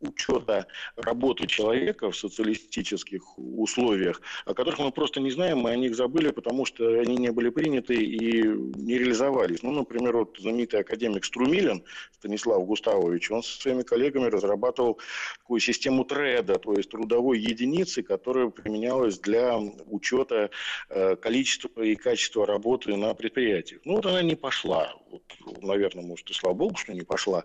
учета 0.00 0.66
работы 0.96 1.46
человека 1.46 2.10
в 2.10 2.16
социалистических 2.16 3.38
условиях, 3.38 4.20
о 4.46 4.54
которых 4.54 4.78
мы 4.78 4.90
просто 4.90 5.20
не 5.20 5.30
знаем, 5.30 5.58
мы 5.58 5.70
о 5.70 5.76
них 5.76 5.94
забыли, 5.94 6.30
потому 6.30 6.64
что 6.64 6.88
они 7.00 7.16
не 7.16 7.30
были 7.30 7.50
приняты 7.50 7.94
и 7.94 8.42
не 8.42 8.98
реализовались. 8.98 9.62
Ну, 9.62 9.72
например, 9.72 10.16
вот 10.16 10.36
знаменитый 10.38 10.80
академик 10.80 11.24
Струмилин 11.24 11.84
Станислав 12.12 12.64
Густавович, 12.64 13.30
он 13.30 13.42
со 13.42 13.60
своими 13.60 13.82
коллегами 13.82 14.26
разрабатывал 14.40 14.98
такую 15.38 15.60
систему 15.60 16.04
треда, 16.04 16.58
то 16.58 16.72
есть 16.74 16.90
трудовой 16.90 17.38
единицы, 17.38 18.02
которая 18.02 18.48
применялась 18.48 19.18
для 19.18 19.58
учета 19.86 20.50
э, 20.88 21.16
количества 21.16 21.82
и 21.82 21.94
качества 21.94 22.46
работы 22.46 22.96
на 22.96 23.14
предприятиях. 23.14 23.80
Ну, 23.84 23.96
вот 23.96 24.06
она 24.06 24.22
не 24.22 24.34
пошла. 24.34 24.94
Вот, 25.10 25.22
наверное, 25.62 26.04
может, 26.04 26.30
и 26.30 26.34
слава 26.34 26.54
богу, 26.54 26.76
что 26.76 26.92
не 26.92 27.02
пошла. 27.02 27.44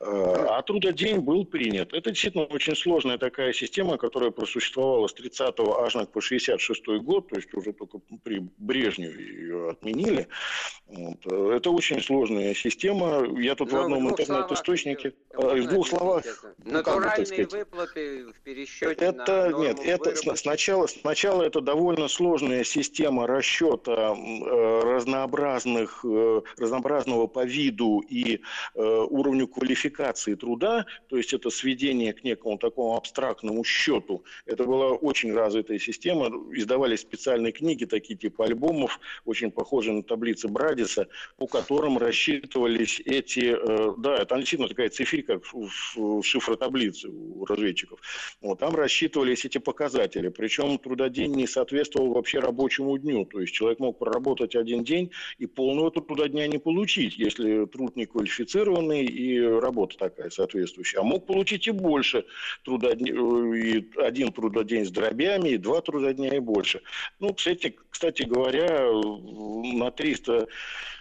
Э, 0.00 0.46
а 0.50 0.62
трудодень 0.62 1.20
был 1.20 1.44
принят. 1.44 1.92
Это 1.92 2.10
действительно 2.10 2.44
очень 2.44 2.76
сложная 2.76 3.18
такая 3.18 3.52
система, 3.52 3.96
которая 3.96 4.30
просуществовала 4.30 5.06
с 5.06 5.14
30-го 5.14 5.80
аж 5.80 5.94
по 6.08 6.18
66-й 6.18 7.00
год, 7.00 7.28
то 7.28 7.36
есть 7.36 7.52
уже 7.54 7.72
только 7.72 7.98
при 8.22 8.40
Брежневе 8.58 9.24
ее 9.24 9.70
отменили. 9.70 10.28
Вот. 10.86 11.26
Это 11.26 11.70
очень 11.70 12.00
сложная 12.00 12.54
система. 12.54 13.26
Я 13.38 13.54
тут 13.54 13.72
Но 13.72 13.78
в 13.78 13.82
одном 13.82 14.10
интернет-источнике... 14.10 15.14
В 15.34 15.66
двух 15.68 15.88
словах, 15.88 16.24
ну, 16.64 16.72
Натуральные 16.72 17.46
бы, 17.46 17.58
выплаты 17.58 18.26
в 18.26 18.40
пересчете 18.40 18.94
это, 19.04 19.50
на 19.50 19.58
Нет, 19.58 19.80
это 19.80 20.14
сначала, 20.36 20.86
сначала 20.86 21.42
это 21.42 21.60
довольно 21.60 22.08
сложная 22.08 22.64
система 22.64 23.26
расчета 23.26 24.14
э, 24.16 24.80
разнообразных, 24.82 26.04
э, 26.04 26.42
разнообразного 26.56 27.26
по 27.26 27.44
виду 27.44 28.00
и 28.00 28.40
э, 28.74 29.06
уровню 29.10 29.48
квалификации 29.48 30.34
труда, 30.34 30.86
то 31.08 31.16
есть 31.16 31.32
это 31.32 31.50
сведение 31.50 32.12
к 32.12 32.24
некому 32.24 32.58
такому 32.58 32.96
абстрактному 32.96 33.64
счету. 33.64 34.24
Это 34.46 34.64
была 34.64 34.88
очень 34.88 35.32
развитая 35.32 35.78
система, 35.78 36.26
издавались 36.52 37.00
специальные 37.00 37.52
книги, 37.52 37.84
такие 37.84 38.18
типа 38.18 38.44
альбомов, 38.44 38.98
очень 39.24 39.50
похожие 39.50 39.94
на 39.94 40.02
таблицы 40.02 40.48
Брадиса, 40.48 41.08
по 41.36 41.46
которым 41.46 41.98
рассчитывались 41.98 43.00
эти, 43.04 43.56
да, 43.98 44.24
там 44.24 44.40
действительно 44.40 44.68
такая 44.68 44.88
цифрика 44.88 45.40
в 45.52 46.17
шифротаблицы 46.22 47.08
у 47.08 47.44
разведчиков. 47.44 48.00
Вот, 48.40 48.58
там 48.58 48.74
рассчитывались 48.74 49.44
эти 49.44 49.58
показатели. 49.58 50.28
Причем 50.28 50.78
трудодень 50.78 51.34
не 51.34 51.46
соответствовал 51.46 52.12
вообще 52.12 52.38
рабочему 52.38 52.96
дню. 52.98 53.24
То 53.24 53.40
есть 53.40 53.52
человек 53.52 53.78
мог 53.78 53.98
проработать 53.98 54.54
один 54.56 54.84
день 54.84 55.10
и 55.38 55.46
полного 55.46 55.90
трудодня 55.90 56.46
не 56.46 56.58
получить, 56.58 57.18
если 57.18 57.66
труд 57.66 57.96
не 57.96 58.06
квалифицированный 58.06 59.04
и 59.04 59.40
работа 59.40 59.96
такая 59.96 60.30
соответствующая. 60.30 61.00
А 61.00 61.02
мог 61.02 61.26
получить 61.26 61.66
и 61.66 61.70
больше 61.70 62.24
трудодня, 62.64 63.12
и 63.54 63.84
один 63.96 64.32
трудодень 64.32 64.84
с 64.84 64.90
дробями, 64.90 65.50
и 65.50 65.56
два 65.58 65.80
трудодня 65.80 66.36
и 66.36 66.40
больше. 66.40 66.82
Ну, 67.20 67.34
кстати, 67.34 67.76
кстати 67.90 68.22
говоря, 68.22 68.90
на 69.74 69.90
300 69.90 70.48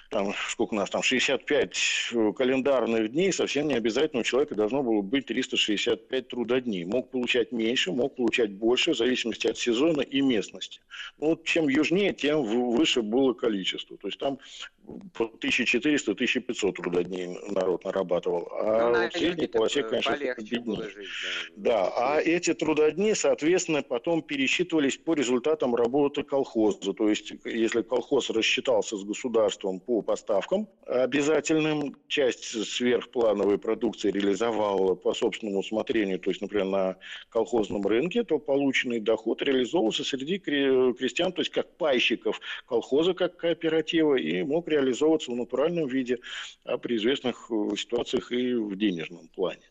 там, 0.10 0.34
сколько 0.50 0.74
у 0.74 0.78
нас 0.78 0.90
там, 0.90 1.04
65 1.04 2.12
э, 2.12 2.34
календарных 2.34 3.12
дней, 3.12 3.32
совсем 3.34 3.68
не 3.68 3.76
обязательно 3.76 4.22
у 4.22 4.24
человека 4.24 4.56
должно 4.56 4.84
было 4.84 5.02
быть 5.02 5.26
365 5.26 6.28
трудодней. 6.28 6.86
Мог 6.86 7.12
получать 7.12 7.52
меньше, 7.52 7.92
мог 7.92 8.16
получать 8.16 8.52
больше, 8.52 8.94
в 8.94 8.98
зависимости 8.98 9.48
от 9.48 9.58
сезона 9.58 10.02
и 10.02 10.22
местности. 10.22 10.82
Ну, 11.20 11.30
вот 11.30 11.44
чем 11.44 11.68
южнее, 11.68 12.14
тем 12.14 12.44
выше 12.44 13.02
было 13.02 13.34
количество. 13.34 13.98
То 13.98 14.08
есть 14.08 14.20
там 14.20 14.40
1400-1500 14.88 16.72
трудодней 16.74 17.38
народ 17.52 17.84
нарабатывал. 17.86 18.48
А 18.52 18.90
ну, 18.92 19.10
в 19.10 19.14
средней 19.14 19.48
полосе, 19.48 19.84
конечно, 19.84 20.16
беднее. 20.38 20.84
Жить, 20.90 21.08
да. 21.56 21.84
да, 21.86 21.94
а 21.96 22.22
эти 22.22 22.54
трудодни, 22.54 23.14
соответственно, 23.14 23.84
потом 23.84 24.22
пересчитывались 24.22 24.98
по 24.98 25.14
результатам 25.14 25.76
работы 25.76 26.24
колхоза. 26.24 26.94
То 26.94 27.10
есть, 27.10 27.34
если 27.46 27.82
колхоз 27.82 28.30
рассчитался 28.30 28.98
с 28.98 29.04
государством 29.04 29.80
по 29.80 30.02
поставкам 30.02 30.68
обязательным, 30.86 31.96
часть 32.08 32.44
сверхплановой 32.44 33.58
продукции 33.58 34.12
реализовал 34.12 34.96
по 34.96 35.14
собственному 35.14 35.60
усмотрению, 35.60 36.20
то 36.20 36.30
есть, 36.30 36.42
например, 36.42 36.66
на 36.66 36.96
колхозном 37.30 37.86
рынке, 37.86 38.24
то 38.24 38.40
полученный 38.40 39.00
доход 39.00 39.42
реализовывался 39.42 40.04
среди 40.04 40.40
крестьян, 40.40 41.32
то 41.32 41.42
есть 41.42 41.52
как 41.52 41.76
пайщиков 41.78 42.40
колхоза, 42.66 43.14
как 43.14 43.38
кооператива, 43.38 44.16
и 44.16 44.44
мог 44.44 44.68
реализовываться 44.78 45.32
в 45.32 45.36
натуральном 45.36 45.88
виде, 45.88 46.20
а 46.64 46.78
при 46.78 46.98
известных 46.98 47.50
э, 47.52 47.76
ситуациях 47.76 48.32
и 48.32 48.54
в 48.54 48.76
денежном 48.76 49.28
плане. 49.30 49.64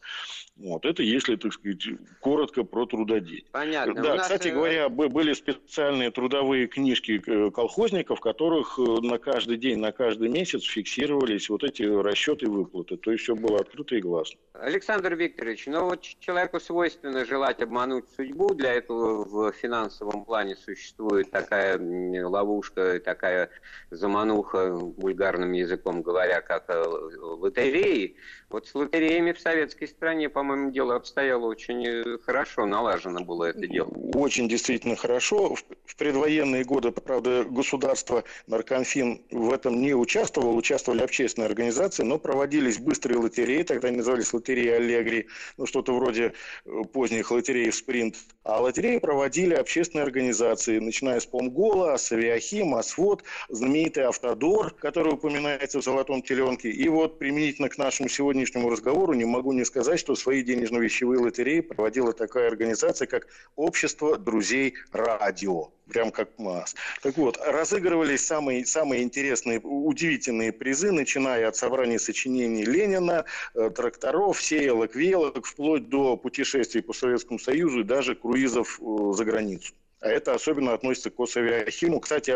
Вот. 0.57 0.87
Это 0.87 1.03
если, 1.03 1.37
так 1.37 1.53
сказать, 1.53 1.87
коротко 2.21 2.65
про 2.65 2.87
трудодень. 2.87 3.45
Понятно. 3.53 4.03
Да, 4.03 4.17
кстати 4.19 4.49
говоря, 4.49 4.89
были 4.89 5.35
специальные 5.35 6.11
трудовые 6.11 6.67
книжки 6.67 7.23
э, 7.27 7.51
колхозников, 7.51 8.21
в 8.21 8.23
которых 8.23 8.79
э, 8.79 8.83
на 9.03 9.19
каждый 9.19 9.59
день, 9.59 9.79
на 9.79 9.93
каждый 9.93 10.29
месяц 10.29 10.63
фиксировались 10.63 11.51
вот 11.51 11.63
эти 11.63 11.83
расчеты 11.83 12.49
выплаты. 12.49 12.97
То 12.97 13.13
есть 13.13 13.25
все 13.25 13.35
было 13.35 13.61
открыто 13.61 13.97
и 13.97 14.01
гласно. 14.01 14.39
Александр 14.55 15.15
Викторович, 15.15 15.67
ну 15.67 15.85
вот 15.85 16.03
человеку 16.21 16.59
свойственно 16.59 17.27
желать 17.27 17.61
обмануть 17.61 18.07
судьбу. 18.17 18.55
Для 18.55 18.73
этого 18.73 19.25
в 19.25 19.53
финансовом 19.53 20.25
плане 20.25 20.57
существует 20.57 21.31
такая 21.31 21.79
ловушка, 22.27 22.99
такая 23.01 23.51
замануха, 23.91 24.75
бульгарным 24.75 25.53
языком 25.53 26.01
говоря, 26.01 26.41
как 26.41 26.65
э, 26.69 26.83
лотереи. 26.83 28.17
Вот 28.49 28.67
с 28.67 28.75
лотереями 28.75 29.33
в 29.33 29.41
советской 29.41 29.87
стране, 29.87 30.29
по-моему, 30.47 30.71
дело 30.71 30.95
обстояло 30.97 31.47
очень 31.47 31.85
э, 31.87 32.19
хорошо, 32.25 32.67
налажено 32.67 33.21
было 33.21 33.45
это 33.45 33.67
дело. 33.67 33.89
Очень 34.15 34.49
действительно 34.49 34.97
хорошо. 34.97 35.57
В 35.85 35.97
предвоенные 35.97 36.65
годы, 36.65 36.93
правда, 36.93 37.45
государство, 37.45 38.23
Наркомфин 38.47 39.23
в 39.31 39.53
этом 39.53 39.81
не 39.81 39.95
участвовало, 39.95 40.53
участвовали 40.53 41.03
общественные 41.03 41.47
организации, 41.47 42.05
но 42.05 42.19
проводились 42.19 42.79
быстрые 42.79 43.19
лотереи, 43.19 43.63
тогда 43.63 43.89
они 43.89 43.99
назывались 43.99 44.33
лотереи 44.33 44.69
Аллегри, 44.69 45.27
ну 45.57 45.67
что-то 45.67 45.93
вроде 45.95 46.33
э, 46.65 46.71
поздних 46.93 47.31
лотерей 47.31 47.73
спринт. 47.73 48.17
А 48.45 48.61
лотереи 48.61 48.99
проводили 48.99 49.55
общественные 49.55 50.05
организации, 50.05 50.79
начиная 50.79 51.19
с 51.19 51.27
Помгола, 51.27 51.95
Асавиахим, 51.95 52.75
Асвод, 52.77 53.25
знаменитый 53.49 54.05
Автодор, 54.05 54.71
который 54.75 55.15
упоминается 55.15 55.81
в 55.81 55.85
«Золотом 55.85 56.23
теленке». 56.23 56.71
И 56.71 56.89
вот 56.89 57.19
применительно 57.19 57.69
к 57.69 57.79
нашему 57.79 58.09
сегодня 58.09 58.37
сегодняшнему 58.37 58.71
разговору 58.71 59.15
не 59.15 59.25
могу 59.25 59.53
не 59.53 59.65
сказать, 59.65 59.99
что 59.99 60.15
свои 60.15 60.36
денежно-вещевые 60.43 61.21
лотереи 61.21 61.61
проводила 61.61 62.13
такая 62.13 62.49
организация, 62.49 63.07
как 63.07 63.29
Общество 63.57 64.19
друзей 64.19 64.75
радио. 64.93 65.71
Прям 65.89 66.11
как 66.11 66.37
МАС. 66.39 66.75
Так 67.01 67.17
вот, 67.17 67.39
разыгрывались 67.41 68.27
самые, 68.27 68.67
самые 68.67 69.03
интересные, 69.05 69.61
удивительные 69.61 70.53
призы, 70.53 70.91
начиная 70.91 71.49
от 71.49 71.55
собрания 71.55 72.01
сочинений 72.01 72.65
Ленина, 72.65 73.25
э, 73.55 73.71
тракторов, 73.71 74.43
сеялок, 74.43 74.97
велок, 74.97 75.47
вплоть 75.47 75.89
до 75.89 76.17
путешествий 76.17 76.83
по 76.83 76.93
Советскому 76.93 77.39
Союзу 77.39 77.81
и 77.81 77.85
даже 77.85 78.17
круизов 78.17 78.81
э, 78.81 79.13
за 79.13 79.25
границу. 79.25 79.75
А 80.07 80.09
это 80.09 80.35
особенно 80.35 80.73
относится 80.73 81.11
к 81.11 81.19
Осавиахиму. 81.19 82.01
Кстати, 82.01 82.31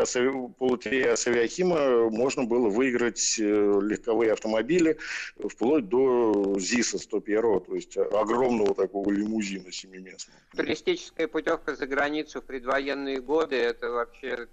по 0.58 0.66
лотерее 0.66 1.12
Осавиахима 1.12 2.10
можно 2.10 2.44
было 2.44 2.68
выиграть 2.68 3.38
э, 3.38 3.42
легковые 3.42 4.32
автомобили 4.32 4.98
вплоть 5.38 5.88
до 5.88 6.58
ЗИСа 6.58 6.98
101, 6.98 7.60
то 7.60 7.74
есть 7.74 7.96
огромного 7.96 8.74
такого 8.74 9.10
лимузина 9.10 9.70
семиместного. 9.70 10.38
Туристическая 10.56 11.28
путевка 11.28 11.76
за 11.76 11.86
границу 11.86 12.40
в 12.40 12.44
предвоенные 12.44 13.20
годы, 13.20 13.56
это 13.56 13.90
вообще, 13.90 14.48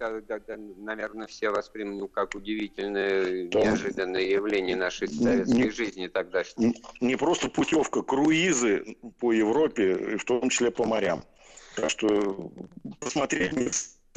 наверное, 0.77 1.27
все 1.27 1.49
воспримут 1.49 1.99
ну, 1.99 2.07
как 2.07 2.35
удивительное, 2.35 3.47
Там 3.49 3.61
неожиданное 3.63 4.21
явление 4.21 4.75
нашей 4.75 5.07
советской 5.07 5.53
не, 5.53 5.69
жизни 5.71 6.07
тогда. 6.07 6.43
Не, 6.57 6.75
не 7.01 7.15
просто 7.15 7.49
путевка, 7.49 8.03
круизы 8.03 8.97
по 9.19 9.31
Европе, 9.31 10.17
в 10.17 10.25
том 10.25 10.49
числе 10.49 10.69
по 10.69 10.85
морям. 10.85 11.23
Так 11.77 11.91
что 11.91 12.51
посмотреть 12.99 13.53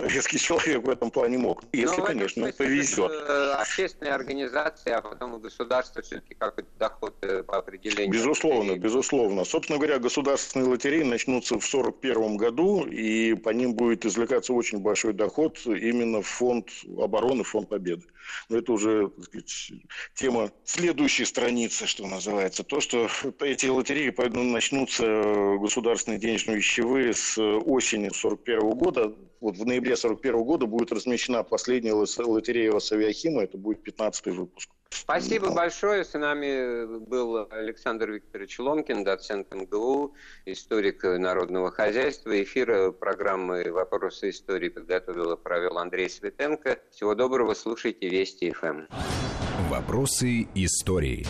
советский 0.01 0.39
человек 0.39 0.83
в 0.83 0.89
этом 0.89 1.11
плане 1.11 1.39
мог. 1.39 1.63
Если, 1.73 2.01
ну, 2.01 2.07
конечно, 2.07 2.43
смысле, 2.43 2.53
повезет. 2.53 3.13
Общественные 3.59 4.15
организации, 4.15 4.91
а 4.93 5.03
потом 5.03 5.39
государство 5.41 6.01
все-таки 6.01 6.35
какой-то 6.35 6.71
доход 6.79 7.15
э, 7.21 7.43
по 7.43 7.59
определению. 7.59 8.11
Безусловно, 8.11 8.77
безусловно. 8.77 9.45
Собственно 9.45 9.79
говоря, 9.79 9.99
государственные 9.99 10.69
лотереи 10.69 11.03
начнутся 11.03 11.59
в 11.59 11.67
1941 11.67 12.37
году, 12.39 12.87
и 12.87 13.35
по 13.35 13.51
ним 13.51 13.75
будет 13.75 14.07
извлекаться 14.07 14.55
очень 14.55 14.79
большой 14.79 15.13
доход 15.13 15.59
именно 15.67 16.23
в 16.23 16.27
фонд 16.27 16.71
обороны, 16.99 17.45
фонд 17.45 17.69
победы. 17.69 18.05
Но 18.49 18.59
это 18.59 18.73
уже 18.73 19.11
сказать, 19.23 19.73
тема 20.15 20.51
следующей 20.65 21.25
страницы, 21.25 21.87
что 21.87 22.07
называется. 22.07 22.65
То, 22.65 22.81
что 22.81 23.09
эти 23.41 23.67
лотереи 23.67 24.11
начнутся 24.53 25.05
государственные 25.61 26.19
денежно-вещевые 26.19 27.13
с 27.13 27.39
осени 27.39 28.07
1941 28.07 28.71
года. 28.71 29.15
Вот 29.41 29.57
в 29.57 29.65
ноябре 29.65 29.95
1941 29.95 30.45
года 30.45 30.67
будет 30.67 30.93
размещена 30.93 31.43
последняя 31.43 31.95
лотерея 31.95 32.73
Авиахима. 32.93 33.43
Это 33.43 33.57
будет 33.57 33.87
15-й 33.87 34.33
выпуск. 34.33 34.71
Спасибо 35.11 35.49
ну, 35.49 35.55
большое. 35.55 36.05
С 36.05 36.17
нами 36.17 36.99
был 36.99 37.49
Александр 37.51 38.11
Викторович 38.11 38.61
Ломкин, 38.61 39.03
доцент 39.03 39.53
МГУ, 39.53 40.15
историк 40.47 41.03
народного 41.03 41.73
хозяйства. 41.73 42.41
Эфир 42.41 42.93
программы 42.93 43.73
«Вопросы 43.73 44.31
истории» 44.31 44.69
подготовил 44.69 45.33
и 45.33 45.37
провел 45.37 45.79
Андрей 45.79 46.09
Светенко. 46.09 46.79
Всего 46.91 47.17
доброго, 47.17 47.55
слушайте 47.55 48.09
Вести 48.09 48.53
ФМ. 48.53 48.83
«Вопросы 49.69 50.47
истории». 50.55 51.27